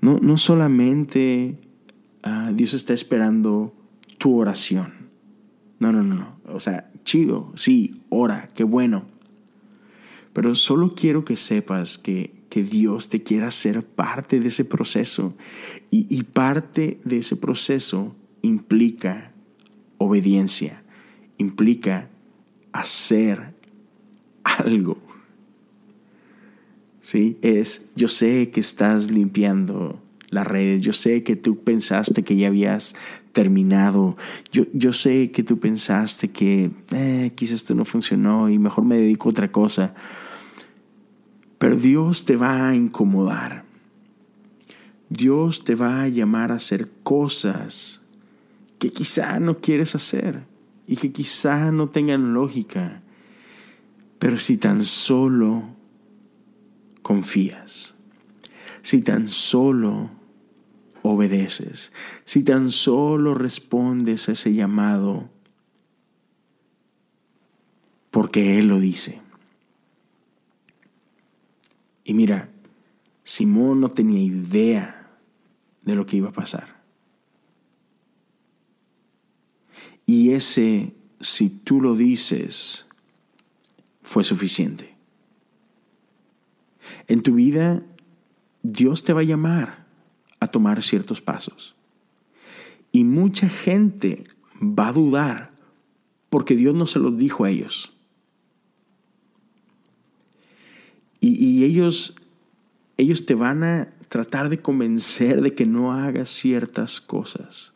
No, 0.02 0.18
no 0.18 0.36
solamente 0.36 1.63
Ah, 2.24 2.52
Dios 2.54 2.72
está 2.72 2.94
esperando 2.94 3.74
tu 4.16 4.38
oración. 4.40 5.10
No, 5.78 5.92
no, 5.92 6.02
no, 6.02 6.14
no. 6.14 6.40
O 6.46 6.58
sea, 6.58 6.90
chido, 7.04 7.52
sí, 7.54 8.00
ora, 8.08 8.48
qué 8.54 8.64
bueno. 8.64 9.04
Pero 10.32 10.54
solo 10.54 10.94
quiero 10.94 11.24
que 11.24 11.36
sepas 11.36 11.98
que, 11.98 12.42
Dios 12.54 13.08
te 13.08 13.24
quiere 13.24 13.46
hacer 13.46 13.84
parte 13.84 14.38
de 14.38 14.46
ese 14.46 14.64
proceso. 14.64 15.36
Y, 15.90 16.06
y 16.08 16.22
parte 16.22 17.00
de 17.04 17.18
ese 17.18 17.34
proceso 17.34 18.14
implica 18.42 19.32
obediencia, 19.98 20.84
implica 21.36 22.10
hacer 22.70 23.54
algo. 24.44 24.98
¿Sí? 27.02 27.38
Es, 27.42 27.86
yo 27.96 28.06
sé 28.06 28.50
que 28.50 28.60
estás 28.60 29.10
limpiando 29.10 30.00
las 30.34 30.46
redes. 30.46 30.80
Yo 30.82 30.92
sé 30.92 31.22
que 31.22 31.36
tú 31.36 31.62
pensaste 31.62 32.22
que 32.22 32.36
ya 32.36 32.48
habías 32.48 32.94
terminado. 33.32 34.16
Yo, 34.52 34.64
yo 34.72 34.92
sé 34.92 35.30
que 35.30 35.42
tú 35.42 35.58
pensaste 35.58 36.28
que 36.30 36.70
eh, 36.92 37.32
quizás 37.34 37.56
esto 37.56 37.74
no 37.74 37.84
funcionó 37.84 38.50
y 38.50 38.58
mejor 38.58 38.84
me 38.84 38.96
dedico 38.96 39.28
a 39.28 39.32
otra 39.32 39.50
cosa. 39.52 39.94
Pero 41.58 41.76
Dios 41.76 42.24
te 42.24 42.36
va 42.36 42.68
a 42.68 42.74
incomodar. 42.74 43.64
Dios 45.08 45.64
te 45.64 45.74
va 45.74 46.02
a 46.02 46.08
llamar 46.08 46.50
a 46.50 46.56
hacer 46.56 46.90
cosas 47.02 48.02
que 48.78 48.90
quizá 48.90 49.38
no 49.38 49.60
quieres 49.60 49.94
hacer 49.94 50.42
y 50.86 50.96
que 50.96 51.12
quizá 51.12 51.70
no 51.70 51.88
tengan 51.88 52.34
lógica. 52.34 53.02
Pero 54.18 54.38
si 54.38 54.56
tan 54.56 54.84
solo 54.84 55.68
confías, 57.02 57.94
si 58.82 59.02
tan 59.02 59.28
solo 59.28 60.10
obedeces, 61.06 61.92
si 62.24 62.42
tan 62.42 62.70
solo 62.70 63.34
respondes 63.34 64.28
a 64.28 64.32
ese 64.32 64.54
llamado 64.54 65.28
porque 68.10 68.58
Él 68.58 68.68
lo 68.68 68.80
dice. 68.80 69.20
Y 72.04 72.14
mira, 72.14 72.48
Simón 73.22 73.82
no 73.82 73.90
tenía 73.90 74.22
idea 74.22 75.18
de 75.82 75.94
lo 75.94 76.06
que 76.06 76.16
iba 76.16 76.30
a 76.30 76.32
pasar. 76.32 76.82
Y 80.06 80.30
ese, 80.30 80.94
si 81.20 81.50
tú 81.50 81.82
lo 81.82 81.96
dices, 81.96 82.86
fue 84.02 84.24
suficiente. 84.24 84.94
En 87.08 87.22
tu 87.22 87.34
vida, 87.34 87.82
Dios 88.62 89.04
te 89.04 89.12
va 89.12 89.20
a 89.20 89.24
llamar 89.24 89.83
a 90.44 90.48
tomar 90.48 90.82
ciertos 90.82 91.20
pasos. 91.20 91.74
Y 92.92 93.04
mucha 93.04 93.48
gente 93.48 94.24
va 94.60 94.88
a 94.88 94.92
dudar 94.92 95.50
porque 96.30 96.56
Dios 96.56 96.74
no 96.74 96.86
se 96.86 96.98
lo 96.98 97.10
dijo 97.10 97.44
a 97.44 97.50
ellos. 97.50 97.92
Y, 101.20 101.64
ellos, 101.64 102.14
ellos 102.98 103.24
te 103.24 103.34
van 103.34 103.64
a 103.64 103.94
tratar 104.08 104.50
de 104.50 104.60
convencer 104.60 105.40
de 105.40 105.54
que 105.54 105.64
no 105.64 105.94
hagas 105.94 106.28
ciertas 106.28 107.00
cosas, 107.00 107.72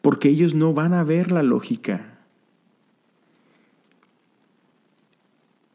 porque 0.00 0.30
ellos 0.30 0.54
no 0.54 0.72
van 0.72 0.94
a 0.94 1.04
ver 1.04 1.32
la 1.32 1.42
lógica. 1.42 2.18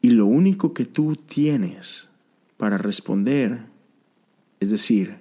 Y 0.02 0.10
lo 0.10 0.26
único 0.26 0.74
que 0.74 0.86
tú 0.86 1.16
tienes 1.16 2.10
para 2.58 2.80
responder 2.80 3.68
es 4.60 4.72
decir, 4.72 5.20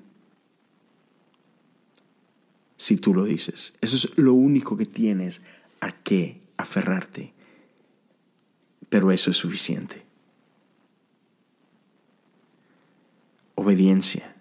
si 2.77 2.97
tú 2.97 3.15
lo 3.15 3.25
dices. 3.25 3.75
Eso 3.81 3.97
es 3.97 4.19
lo 4.19 4.35
único 4.35 4.77
que 4.77 4.87
tienes 4.87 5.43
a 5.81 5.93
qué 5.93 6.41
aferrarte. 6.57 7.33
Pero 8.89 9.11
eso 9.13 9.31
es 9.31 9.37
suficiente. 9.37 10.05
Obediencia. 13.55 14.35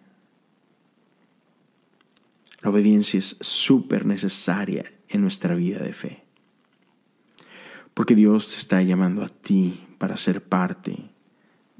La 2.62 2.70
obediencia 2.70 3.18
es 3.18 3.38
súper 3.42 4.06
necesaria 4.06 4.92
en 5.08 5.22
nuestra 5.22 5.56
vida 5.56 5.80
de 5.80 5.94
fe. 5.94 6.24
Porque 7.94 8.16
Dios 8.16 8.50
te 8.50 8.58
está 8.58 8.82
llamando 8.82 9.24
a 9.24 9.30
ti 9.30 9.88
para 9.98 10.18
ser 10.18 10.44
parte 10.44 11.10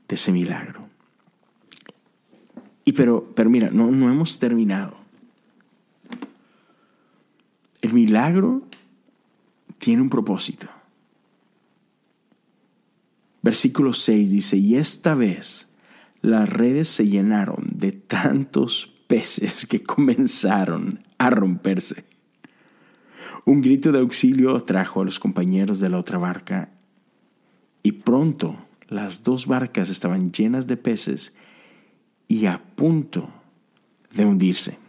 de 0.08 0.16
ese 0.16 0.32
milagro. 0.32 0.88
Y 2.86 2.94
pero, 2.94 3.34
pero 3.36 3.50
mira, 3.50 3.70
no, 3.72 3.92
no 3.92 4.10
hemos 4.10 4.40
terminado. 4.40 5.05
Milagro 7.96 8.62
tiene 9.80 10.02
un 10.02 10.10
propósito. 10.10 10.68
Versículo 13.42 13.94
6 13.94 14.30
dice, 14.30 14.58
y 14.58 14.76
esta 14.76 15.16
vez 15.16 15.70
las 16.22 16.50
redes 16.50 16.90
se 16.90 17.08
llenaron 17.08 17.64
de 17.72 17.92
tantos 17.92 18.92
peces 19.08 19.66
que 19.66 19.84
comenzaron 19.84 21.00
a 21.18 21.30
romperse. 21.30 22.06
Un 23.46 23.62
grito 23.62 23.92
de 23.92 24.00
auxilio 24.00 24.56
atrajo 24.56 25.02
a 25.02 25.06
los 25.06 25.20
compañeros 25.20 25.80
de 25.80 25.90
la 25.90 26.00
otra 26.00 26.18
barca 26.18 26.72
y 27.84 27.92
pronto 27.92 28.58
las 28.88 29.24
dos 29.24 29.46
barcas 29.46 29.90
estaban 29.90 30.32
llenas 30.32 30.66
de 30.66 30.78
peces 30.78 31.36
y 32.28 32.48
a 32.48 32.62
punto 32.76 33.30
de 34.12 34.26
hundirse. 34.26 34.85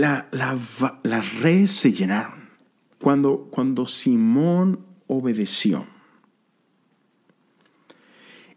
Las 0.00 1.34
redes 1.40 1.70
se 1.72 1.92
llenaron 1.92 2.50
cuando, 2.98 3.48
cuando 3.50 3.86
Simón 3.86 4.84
obedeció 5.06 5.86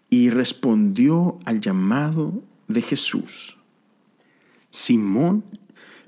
y 0.10 0.30
respondió 0.30 1.40
al 1.46 1.62
llamado 1.62 2.44
de 2.68 2.82
Jesús. 2.82 3.58
Simón 4.70 5.44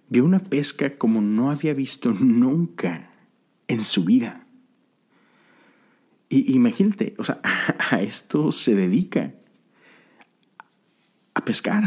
vio 0.09 0.23
una 0.23 0.39
pesca 0.39 0.97
como 0.97 1.21
no 1.21 1.51
había 1.51 1.73
visto 1.73 2.11
nunca 2.11 3.11
en 3.67 3.83
su 3.83 4.05
vida. 4.05 4.45
Y 6.29 6.53
imagínate, 6.53 7.15
o 7.17 7.23
sea, 7.23 7.41
a 7.91 8.01
esto 8.01 8.51
se 8.51 8.75
dedica, 8.75 9.33
a 11.33 11.43
pescar. 11.43 11.83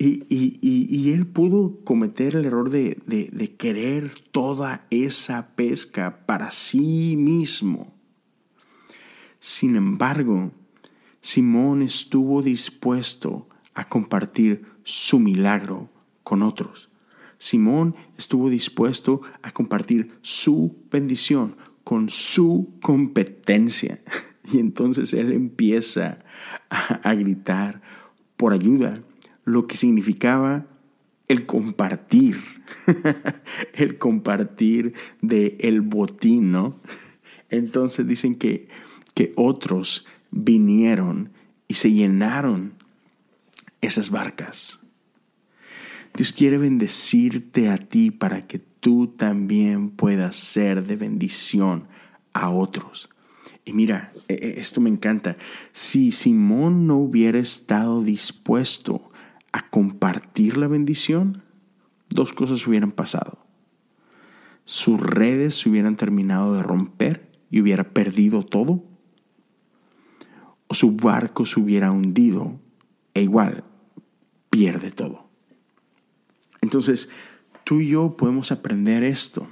Y, 0.00 1.10
él 1.10 1.26
pudo 1.26 1.80
cometer 1.84 2.36
el 2.36 2.44
error 2.44 2.70
de, 2.70 2.98
de 3.06 3.56
querer 3.56 4.12
toda 4.30 4.86
esa 4.90 5.56
pesca 5.56 6.24
para 6.24 6.52
sí 6.52 7.16
mismo. 7.16 7.94
Sin 9.40 9.74
embargo, 9.74 10.52
Simón 11.20 11.82
estuvo 11.82 12.42
dispuesto 12.42 13.48
a 13.74 13.88
compartir 13.88 14.64
su 14.84 15.18
milagro 15.18 15.90
con 16.22 16.42
otros. 16.42 16.90
Simón 17.38 17.94
estuvo 18.16 18.50
dispuesto 18.50 19.22
a 19.42 19.52
compartir 19.52 20.18
su 20.22 20.76
bendición 20.90 21.56
con 21.84 22.10
su 22.10 22.74
competencia. 22.82 24.02
Y 24.50 24.60
entonces 24.60 25.12
él 25.12 25.32
empieza 25.32 26.24
a, 26.70 27.12
gritar 27.12 27.82
por 28.38 28.54
ayuda, 28.54 29.02
lo 29.48 29.66
que 29.66 29.76
significaba 29.76 30.66
el 31.26 31.46
compartir, 31.46 32.42
el 33.74 33.98
compartir 33.98 34.94
de 35.20 35.56
el 35.60 35.80
botín, 35.80 36.52
¿no? 36.52 36.80
Entonces 37.50 38.06
dicen 38.06 38.34
que, 38.34 38.68
que 39.14 39.32
otros 39.36 40.06
vinieron 40.30 41.32
y 41.66 41.74
se 41.74 41.92
llenaron 41.92 42.74
esas 43.80 44.10
barcas. 44.10 44.80
Dios 46.14 46.32
quiere 46.32 46.58
bendecirte 46.58 47.68
a 47.68 47.78
ti 47.78 48.10
para 48.10 48.46
que 48.46 48.58
tú 48.58 49.08
también 49.08 49.90
puedas 49.90 50.36
ser 50.36 50.86
de 50.86 50.96
bendición 50.96 51.88
a 52.32 52.50
otros. 52.50 53.08
Y 53.64 53.72
mira, 53.72 54.12
e, 54.28 54.34
e, 54.34 54.60
esto 54.60 54.80
me 54.80 54.90
encanta. 54.90 55.34
Si 55.72 56.10
Simón 56.10 56.86
no 56.86 56.96
hubiera 56.96 57.38
estado 57.38 58.02
dispuesto 58.02 59.07
a 59.52 59.68
compartir 59.70 60.56
la 60.56 60.68
bendición, 60.68 61.42
dos 62.08 62.32
cosas 62.32 62.66
hubieran 62.66 62.92
pasado. 62.92 63.38
Sus 64.64 65.00
redes 65.00 65.54
se 65.56 65.70
hubieran 65.70 65.96
terminado 65.96 66.54
de 66.54 66.62
romper 66.62 67.30
y 67.50 67.60
hubiera 67.60 67.90
perdido 67.90 68.42
todo. 68.42 68.84
O 70.66 70.74
su 70.74 70.92
barco 70.92 71.46
se 71.46 71.60
hubiera 71.60 71.90
hundido 71.90 72.60
e 73.14 73.22
igual 73.22 73.64
pierde 74.50 74.90
todo. 74.90 75.28
Entonces, 76.60 77.08
tú 77.64 77.80
y 77.80 77.88
yo 77.88 78.16
podemos 78.16 78.52
aprender 78.52 79.02
esto. 79.02 79.48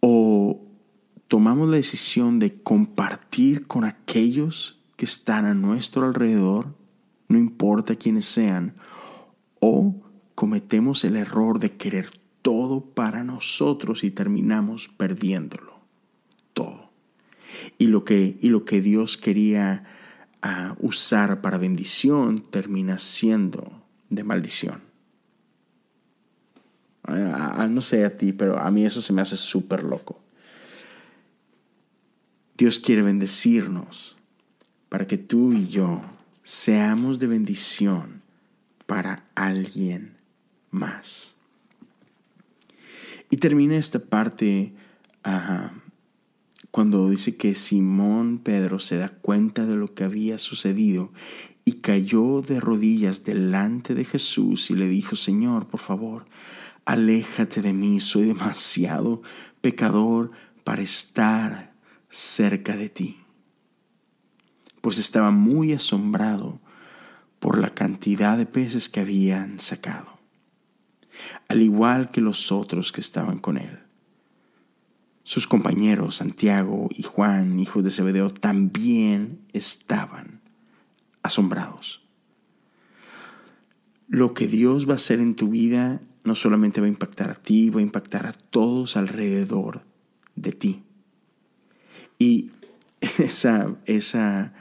O 0.00 0.64
tomamos 1.28 1.68
la 1.68 1.76
decisión 1.76 2.38
de 2.38 2.60
compartir 2.62 3.66
con 3.66 3.84
aquellos 3.84 4.80
que 4.96 5.04
están 5.04 5.44
a 5.44 5.54
nuestro 5.54 6.06
alrededor, 6.06 6.74
no 7.28 7.38
importa 7.38 7.94
quiénes 7.94 8.24
sean, 8.24 8.74
o 9.60 9.94
cometemos 10.34 11.04
el 11.04 11.16
error 11.16 11.58
de 11.58 11.76
querer 11.76 12.10
todo 12.42 12.80
para 12.80 13.24
nosotros 13.24 14.04
y 14.04 14.10
terminamos 14.10 14.88
perdiéndolo 14.88 15.80
todo. 16.54 16.90
Y 17.76 17.86
lo 17.88 18.04
que, 18.04 18.38
y 18.40 18.48
lo 18.48 18.64
que 18.64 18.80
Dios 18.80 19.16
quería 19.16 19.82
ah, 20.42 20.76
usar 20.80 21.40
para 21.40 21.58
bendición 21.58 22.44
termina 22.50 22.98
siendo 22.98 23.82
de 24.10 24.24
maldición. 24.24 24.82
no 27.06 27.82
sé 27.82 28.04
a 28.04 28.16
ti, 28.16 28.32
pero 28.32 28.58
a 28.58 28.70
mí 28.70 28.84
eso 28.84 29.02
se 29.02 29.12
me 29.12 29.22
hace 29.22 29.36
súper 29.36 29.82
loco. 29.82 30.20
Dios 32.56 32.78
quiere 32.78 33.02
bendecirnos 33.02 34.16
para 34.88 35.06
que 35.06 35.16
tú 35.16 35.52
y 35.52 35.68
yo 35.68 36.02
seamos 36.48 37.18
de 37.18 37.26
bendición 37.26 38.22
para 38.86 39.22
alguien 39.34 40.16
más. 40.70 41.36
Y 43.28 43.36
termina 43.36 43.76
esta 43.76 43.98
parte 43.98 44.72
cuando 46.70 47.10
dice 47.10 47.36
que 47.36 47.54
Simón 47.54 48.38
Pedro 48.38 48.78
se 48.78 48.96
da 48.96 49.10
cuenta 49.10 49.66
de 49.66 49.76
lo 49.76 49.92
que 49.92 50.04
había 50.04 50.38
sucedido 50.38 51.12
y 51.66 51.80
cayó 51.82 52.40
de 52.40 52.60
rodillas 52.60 53.24
delante 53.24 53.94
de 53.94 54.06
Jesús 54.06 54.70
y 54.70 54.74
le 54.74 54.88
dijo, 54.88 55.16
Señor, 55.16 55.66
por 55.66 55.80
favor, 55.80 56.24
aléjate 56.86 57.60
de 57.60 57.74
mí, 57.74 58.00
soy 58.00 58.24
demasiado 58.24 59.20
pecador 59.60 60.30
para 60.64 60.80
estar 60.80 61.74
cerca 62.08 62.74
de 62.74 62.88
ti. 62.88 63.18
Pues 64.88 64.96
estaba 64.96 65.30
muy 65.30 65.74
asombrado 65.74 66.62
por 67.40 67.58
la 67.58 67.74
cantidad 67.74 68.38
de 68.38 68.46
peces 68.46 68.88
que 68.88 69.00
habían 69.00 69.60
sacado, 69.60 70.18
al 71.46 71.60
igual 71.60 72.10
que 72.10 72.22
los 72.22 72.50
otros 72.50 72.90
que 72.90 73.02
estaban 73.02 73.38
con 73.38 73.58
él. 73.58 73.80
Sus 75.24 75.46
compañeros 75.46 76.16
Santiago 76.16 76.88
y 76.90 77.02
Juan, 77.02 77.60
hijos 77.60 77.84
de 77.84 77.90
Zebedeo, 77.90 78.30
también 78.30 79.42
estaban 79.52 80.40
asombrados. 81.22 82.02
Lo 84.08 84.32
que 84.32 84.46
Dios 84.46 84.88
va 84.88 84.92
a 84.92 84.94
hacer 84.94 85.20
en 85.20 85.34
tu 85.34 85.50
vida 85.50 86.00
no 86.24 86.34
solamente 86.34 86.80
va 86.80 86.86
a 86.86 86.88
impactar 86.88 87.28
a 87.28 87.34
ti, 87.34 87.68
va 87.68 87.80
a 87.80 87.82
impactar 87.82 88.24
a 88.24 88.32
todos 88.32 88.96
alrededor 88.96 89.82
de 90.34 90.52
ti. 90.52 90.82
Y 92.18 92.52
esa, 93.18 93.76
esa, 93.84 94.54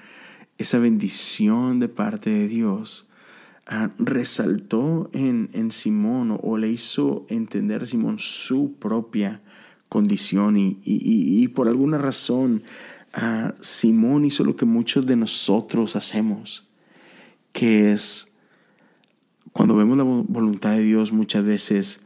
esa 0.58 0.80
bendición 0.80 1.80
de 1.80 1.88
parte 1.89 2.30
de 2.30 2.48
Dios 2.48 3.08
ah, 3.65 3.91
resaltó 3.98 5.10
en, 5.13 5.50
en 5.54 5.72
Simón 5.72 6.38
o, 6.41 6.58
le 6.58 6.70
hizo 6.70 7.26
entender 7.30 7.84
a 7.84 7.86
Simón 7.86 8.20
su 8.20 8.74
propia 8.74 9.41
condición 9.89 10.58
y, 10.58 10.80
y 10.84 11.48
por 11.48 11.67
alguna 11.67 11.98
razón 11.98 12.63
Simón 13.62 14.26
hizo 14.26 14.43
lo 14.43 14.55
que 14.55 14.66
muchos 14.66 15.05
de 15.05 15.16
nosotros 15.16 15.95
hacemos, 15.95 16.68
que 17.51 17.91
es, 17.91 18.32
cuando 19.53 19.76
vemos 19.76 19.97
la 19.97 20.03
voluntad 20.03 20.74
de 20.74 20.84
Dios 20.84 21.12
muchas 21.12 21.43
veces 21.43 22.01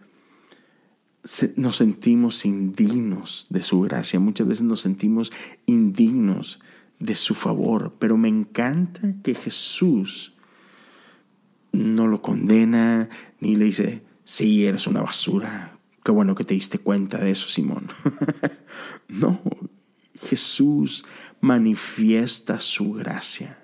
nos 1.56 1.78
sentimos 1.78 2.46
indignos 2.46 3.48
de 3.50 3.62
su 3.62 3.82
gracia, 3.82 4.20
muchas 4.20 4.48
veces 4.48 4.64
nos 4.64 4.82
sentimos 4.82 5.32
indignos 5.66 6.60
de 7.02 7.16
su 7.16 7.34
favor, 7.34 7.96
pero 8.00 8.16
me 8.16 8.30
encanta 8.30 9.16
que 9.24 9.34
Jesús 9.34 10.34
no 11.72 12.08
lo 12.08 12.22
condena 12.22 13.10
ni 13.40 13.56
le 13.56 13.66
dice, 13.66 14.04
sí, 14.24 14.66
eres 14.66 14.88
una 14.88 15.02
basura, 15.02 15.80
qué 16.04 16.12
bueno 16.12 16.36
que 16.36 16.44
te 16.44 16.54
diste 16.54 16.78
cuenta 16.78 17.18
de 17.18 17.32
eso, 17.32 17.48
Simón. 17.48 17.88
no, 19.08 19.42
Jesús 20.22 21.06
manifiesta 21.40 22.60
su 22.60 22.94
gracia. 22.94 23.58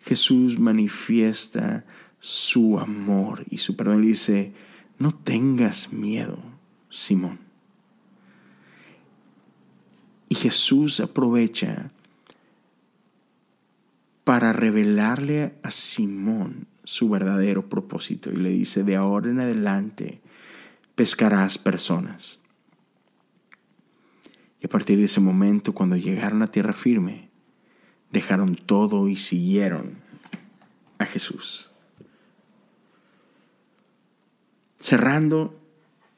Jesús 0.00 0.58
manifiesta 0.58 1.86
su 2.20 2.78
amor 2.78 3.44
y 3.48 3.58
su 3.58 3.76
perdón. 3.76 4.02
dice, 4.02 4.52
no 4.98 5.14
tengas 5.14 5.92
miedo, 5.92 6.38
Simón. 6.90 7.38
Y 10.28 10.34
Jesús 10.34 11.00
aprovecha 11.00 11.92
para 14.24 14.52
revelarle 14.52 15.54
a 15.62 15.70
Simón 15.70 16.66
su 16.82 17.08
verdadero 17.08 17.68
propósito 17.68 18.30
y 18.30 18.36
le 18.36 18.50
dice, 18.50 18.82
de 18.82 18.96
ahora 18.96 19.30
en 19.30 19.40
adelante 19.40 20.20
pescarás 20.94 21.58
personas. 21.58 22.40
Y 24.60 24.66
a 24.66 24.68
partir 24.68 24.98
de 24.98 25.04
ese 25.04 25.20
momento, 25.20 25.74
cuando 25.74 25.96
llegaron 25.96 26.42
a 26.42 26.50
tierra 26.50 26.72
firme, 26.72 27.28
dejaron 28.10 28.56
todo 28.56 29.08
y 29.08 29.16
siguieron 29.16 29.98
a 30.98 31.04
Jesús. 31.04 31.70
Cerrando, 34.78 35.60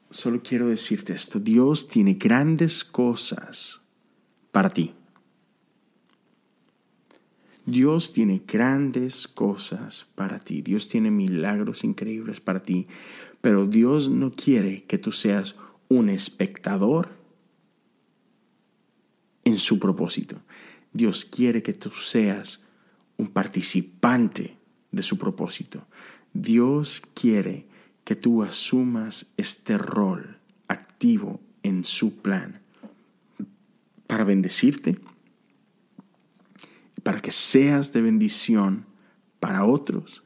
solo 0.09 0.41
quiero 0.43 0.67
decirte 0.67 1.13
esto, 1.13 1.39
Dios 1.39 1.87
tiene 1.87 2.13
grandes 2.13 2.83
cosas 2.83 3.81
para 4.51 4.69
ti. 4.69 4.96
Dios 7.67 8.13
tiene 8.13 8.41
grandes 8.47 9.27
cosas 9.27 10.07
para 10.15 10.39
ti. 10.39 10.61
Dios 10.61 10.87
tiene 10.87 11.11
milagros 11.11 11.83
increíbles 11.83 12.39
para 12.39 12.63
ti. 12.63 12.87
Pero 13.41 13.67
Dios 13.67 14.09
no 14.09 14.31
quiere 14.31 14.85
que 14.85 14.97
tú 14.97 15.11
seas 15.11 15.55
un 15.89 16.07
espectador 16.07 17.09
en 19.43 19.59
su 19.59 19.79
propósito. 19.79 20.41
Dios 20.93 21.25
quiere 21.25 21.61
que 21.61 21.73
tú 21.73 21.91
seas 21.91 22.63
un 23.17 23.27
participante 23.27 24.57
de 24.93 25.03
su 25.03 25.17
propósito. 25.17 25.85
Dios 26.33 27.01
quiere 27.13 27.67
que 28.05 28.15
tú 28.15 28.43
asumas 28.43 29.33
este 29.35 29.77
rol 29.77 30.39
activo 30.69 31.41
en 31.63 31.83
su 31.83 32.15
plan 32.15 32.61
para 34.07 34.23
bendecirte, 34.23 34.97
para 37.07 37.21
que 37.21 37.31
seas 37.31 37.93
de 37.93 38.01
bendición 38.01 38.85
para 39.39 39.63
otros 39.63 40.25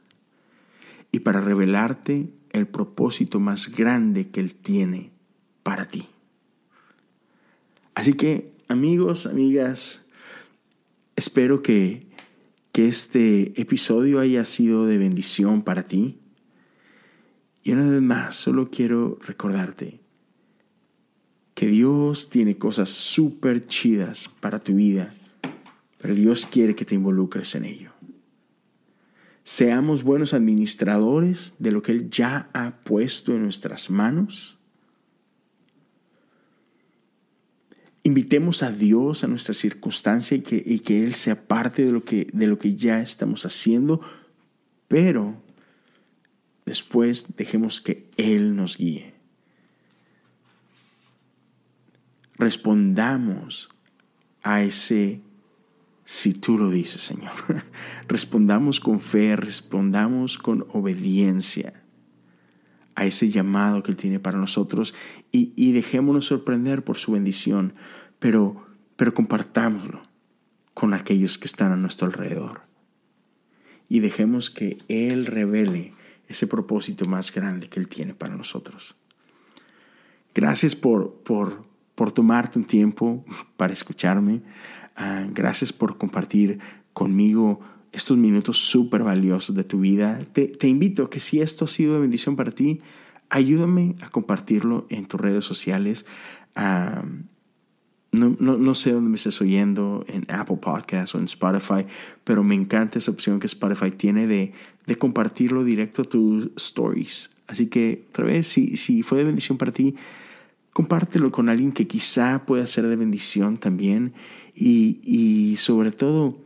y 1.12 1.20
para 1.20 1.40
revelarte 1.40 2.32
el 2.50 2.66
propósito 2.66 3.38
más 3.38 3.68
grande 3.68 4.30
que 4.30 4.40
Él 4.40 4.56
tiene 4.56 5.12
para 5.62 5.84
ti. 5.84 6.08
Así 7.94 8.14
que, 8.14 8.52
amigos, 8.66 9.26
amigas, 9.26 10.04
espero 11.14 11.62
que, 11.62 12.08
que 12.72 12.88
este 12.88 13.60
episodio 13.60 14.18
haya 14.18 14.44
sido 14.44 14.84
de 14.84 14.98
bendición 14.98 15.62
para 15.62 15.84
ti. 15.84 16.18
Y 17.62 17.70
una 17.70 17.88
vez 17.88 18.02
más, 18.02 18.34
solo 18.34 18.70
quiero 18.72 19.20
recordarte 19.24 20.00
que 21.54 21.68
Dios 21.68 22.28
tiene 22.28 22.58
cosas 22.58 22.88
súper 22.88 23.68
chidas 23.68 24.28
para 24.40 24.58
tu 24.58 24.74
vida 24.74 25.14
pero 26.02 26.16
Dios 26.16 26.46
quiere 26.46 26.74
que 26.74 26.84
te 26.84 26.96
involucres 26.96 27.54
en 27.54 27.64
ello. 27.64 27.92
Seamos 29.44 30.02
buenos 30.02 30.34
administradores 30.34 31.54
de 31.60 31.70
lo 31.70 31.80
que 31.80 31.92
Él 31.92 32.10
ya 32.10 32.50
ha 32.52 32.80
puesto 32.80 33.32
en 33.32 33.44
nuestras 33.44 33.88
manos. 33.88 34.58
Invitemos 38.02 38.64
a 38.64 38.72
Dios 38.72 39.22
a 39.22 39.28
nuestra 39.28 39.54
circunstancia 39.54 40.36
y 40.36 40.40
que, 40.40 40.60
y 40.66 40.80
que 40.80 41.04
Él 41.04 41.14
sea 41.14 41.46
parte 41.46 41.84
de 41.84 41.92
lo, 41.92 42.04
que, 42.04 42.26
de 42.32 42.48
lo 42.48 42.58
que 42.58 42.74
ya 42.74 43.00
estamos 43.00 43.46
haciendo, 43.46 44.00
pero 44.88 45.40
después 46.66 47.36
dejemos 47.36 47.80
que 47.80 48.10
Él 48.16 48.56
nos 48.56 48.76
guíe. 48.76 49.14
Respondamos 52.38 53.68
a 54.42 54.64
ese 54.64 55.20
si 56.04 56.34
tú 56.34 56.58
lo 56.58 56.70
dices, 56.70 57.02
Señor. 57.02 57.32
respondamos 58.08 58.80
con 58.80 59.00
fe, 59.00 59.36
respondamos 59.36 60.38
con 60.38 60.66
obediencia 60.70 61.82
a 62.94 63.06
ese 63.06 63.30
llamado 63.30 63.82
que 63.82 63.90
Él 63.90 63.96
tiene 63.96 64.20
para 64.20 64.38
nosotros 64.38 64.94
y, 65.30 65.72
dejémonos 65.72 66.26
sorprender 66.26 66.84
por 66.84 66.98
su 66.98 67.12
bendición, 67.12 67.74
pero, 68.18 68.66
pero 68.96 69.14
compartámoslo 69.14 70.02
con 70.74 70.92
aquellos 70.92 71.38
que 71.38 71.46
están 71.46 71.72
a 71.72 71.76
nuestro 71.76 72.06
alrededor 72.06 72.62
y 73.88 74.00
dejemos 74.00 74.50
que 74.50 74.78
Él 74.88 75.26
revele 75.26 75.94
ese 76.28 76.46
propósito 76.46 77.04
más 77.04 77.32
grande 77.32 77.68
que 77.68 77.78
Él 77.78 77.88
tiene 77.88 78.14
para 78.14 78.34
nosotros. 78.34 78.96
Gracias 80.34 80.74
por, 80.74 81.14
por, 81.22 81.64
por 82.02 82.10
tomarte 82.10 82.58
un 82.58 82.64
tiempo 82.64 83.24
para 83.56 83.72
escucharme. 83.72 84.42
Ah, 84.96 85.24
gracias 85.32 85.72
por 85.72 85.98
compartir 85.98 86.58
conmigo 86.92 87.60
estos 87.92 88.18
minutos 88.18 88.58
súper 88.58 89.04
valiosos 89.04 89.54
de 89.54 89.62
tu 89.62 89.78
vida. 89.78 90.18
Te, 90.32 90.66
invito 90.66 91.04
a 91.04 91.10
que 91.10 91.20
si 91.20 91.40
esto 91.40 91.64
ha 91.64 91.68
sido 91.68 91.94
de 91.94 92.00
bendición 92.00 92.34
para 92.34 92.50
ti, 92.50 92.80
ayúdame 93.30 93.94
a 94.00 94.08
compartirlo 94.08 94.84
en 94.90 95.06
tus 95.06 95.20
redes 95.20 95.44
sociales. 95.44 96.04
Ah, 96.56 97.04
no, 98.10 98.30
no, 98.40 98.74
sé 98.74 98.90
dónde 98.90 99.08
me 99.08 99.14
estés 99.14 99.40
oyendo, 99.40 100.04
en 100.08 100.26
Apple 100.28 100.58
Podcasts 100.60 101.14
o 101.14 101.18
en 101.20 101.26
Spotify, 101.26 101.86
pero 102.24 102.42
me 102.42 102.56
encanta 102.56 102.98
esa 102.98 103.12
opción 103.12 103.38
que 103.38 103.46
Spotify 103.46 103.92
tiene 103.92 104.26
de, 104.26 104.54
de 104.88 104.96
compartirlo 104.96 105.62
directo 105.62 106.02
a 106.02 106.04
tus 106.04 106.50
stories. 106.56 107.30
Así 107.46 107.68
que, 107.68 108.06
otra 108.08 108.24
vez, 108.24 108.48
si, 108.48 108.76
si 108.76 109.04
fue 109.04 109.18
de 109.18 109.24
bendición 109.24 109.56
para 109.56 109.70
ti, 109.70 109.94
compártelo 110.72 111.30
con 111.32 111.48
alguien 111.48 111.72
que 111.72 111.86
quizá 111.86 112.44
pueda 112.46 112.66
ser 112.66 112.86
de 112.86 112.96
bendición 112.96 113.58
también. 113.58 114.14
Y, 114.54 115.54
sobre 115.56 115.92
todo, 115.92 116.38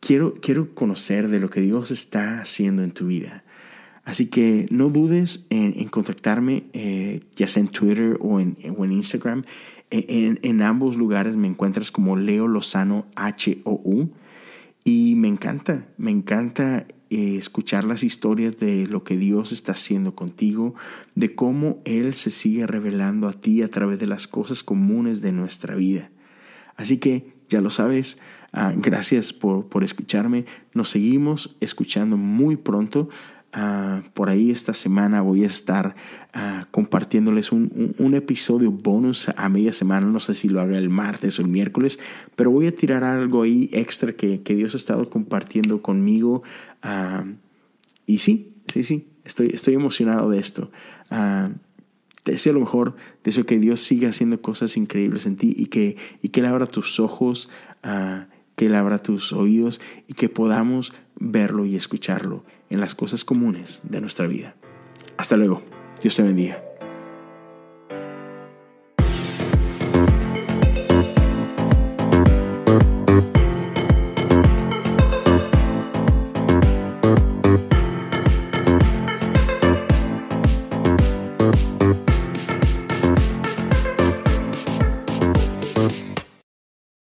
quiero, 0.00 0.34
quiero 0.34 0.74
conocer 0.74 1.28
de 1.28 1.40
lo 1.40 1.50
que 1.50 1.60
Dios 1.60 1.90
está 1.90 2.40
haciendo 2.40 2.82
en 2.82 2.92
tu 2.92 3.06
vida. 3.06 3.44
Así 4.04 4.26
que 4.26 4.66
no 4.70 4.88
dudes 4.88 5.46
en, 5.50 5.88
contactarme, 5.88 6.64
eh, 6.72 7.20
ya 7.36 7.46
sea 7.46 7.60
en 7.62 7.68
Twitter 7.68 8.16
o 8.20 8.40
en, 8.40 8.56
Instagram. 8.92 9.44
E, 9.90 10.36
en, 10.42 10.62
ambos 10.62 10.96
lugares 10.96 11.36
me 11.36 11.46
encuentras 11.46 11.92
como 11.92 12.16
Leo 12.16 12.48
Lozano 12.48 13.06
H-O-U. 13.14 14.10
Y 14.84 15.14
me 15.14 15.28
encanta, 15.28 15.86
me 15.96 16.10
encanta 16.10 16.86
eh, 17.14 17.36
escuchar 17.36 17.84
las 17.84 18.02
historias 18.02 18.58
de 18.58 18.86
lo 18.86 19.04
que 19.04 19.18
Dios 19.18 19.52
está 19.52 19.72
haciendo 19.72 20.14
contigo, 20.14 20.74
de 21.14 21.34
cómo 21.34 21.82
Él 21.84 22.14
se 22.14 22.30
sigue 22.30 22.66
revelando 22.66 23.28
a 23.28 23.34
ti 23.34 23.60
a 23.60 23.68
través 23.68 23.98
de 23.98 24.06
las 24.06 24.26
cosas 24.26 24.62
comunes 24.62 25.20
de 25.20 25.30
nuestra 25.30 25.74
vida. 25.74 26.10
Así 26.74 26.96
que 26.96 27.34
ya 27.50 27.60
lo 27.60 27.68
sabes, 27.68 28.18
ah, 28.52 28.72
gracias 28.74 29.34
por, 29.34 29.68
por, 29.68 29.84
escucharme. 29.84 30.46
Nos 30.72 30.88
seguimos 30.88 31.54
escuchando 31.60 32.16
muy 32.16 32.56
pronto. 32.56 33.10
Ah, 33.54 34.02
por 34.14 34.30
ahí 34.30 34.50
esta 34.50 34.72
semana 34.72 35.20
voy 35.20 35.44
a 35.44 35.46
estar 35.46 35.94
ah, 36.32 36.66
compartiéndoles 36.70 37.52
un, 37.52 38.14
episodio 38.14 38.70
bonus 38.72 39.28
a 39.28 39.48
media 39.50 39.74
semana. 39.74 40.06
No 40.06 40.20
sé 40.20 40.34
si 40.34 40.48
lo 40.48 40.60
haga 40.60 40.78
el 40.78 40.88
martes 40.88 41.38
o 41.38 41.42
el 41.42 41.48
miércoles, 41.48 41.98
pero 42.34 42.50
voy 42.50 42.66
a 42.66 42.74
tirar 42.74 43.04
algo 43.04 43.42
ahí 43.42 43.68
extra 43.72 44.14
que, 44.14 44.40
que 44.42 44.54
Dios 44.54 44.72
ha 44.72 44.78
estado 44.78 45.10
compartiendo 45.10 45.82
conmigo. 45.82 46.42
y 48.06 48.18
sí, 48.18 48.54
sí, 48.68 48.82
sí, 48.84 49.08
estoy, 49.24 49.48
estoy 49.48 49.74
emocionado 49.74 50.30
de 50.30 50.38
esto. 50.38 50.70
Te 52.22 52.32
deseo 52.32 52.54
lo 52.54 52.60
mejor, 52.60 52.96
deseo 53.22 53.44
que 53.44 53.58
Dios 53.58 53.82
siga 53.82 54.08
haciendo 54.08 54.40
cosas 54.40 54.78
increíbles 54.78 55.26
en 55.26 55.36
ti 55.36 55.52
y 55.54 55.66
que, 55.66 55.96
y 56.22 56.28
que 56.28 56.40
Él 56.40 56.46
abra 56.46 56.66
tus 56.66 57.00
ojos, 57.00 57.50
que 58.56 58.66
Él 58.66 58.74
abra 58.76 59.02
tus 59.02 59.34
oídos 59.34 59.82
y 60.08 60.14
que 60.14 60.30
podamos 60.30 60.94
verlo 61.16 61.66
y 61.66 61.76
escucharlo 61.76 62.44
en 62.72 62.80
las 62.80 62.94
cosas 62.94 63.24
comunes 63.24 63.82
de 63.84 64.00
nuestra 64.00 64.26
vida. 64.26 64.54
Hasta 65.16 65.36
luego. 65.36 65.62
Dios 66.02 66.16
te 66.16 66.22
bendiga. 66.22 66.71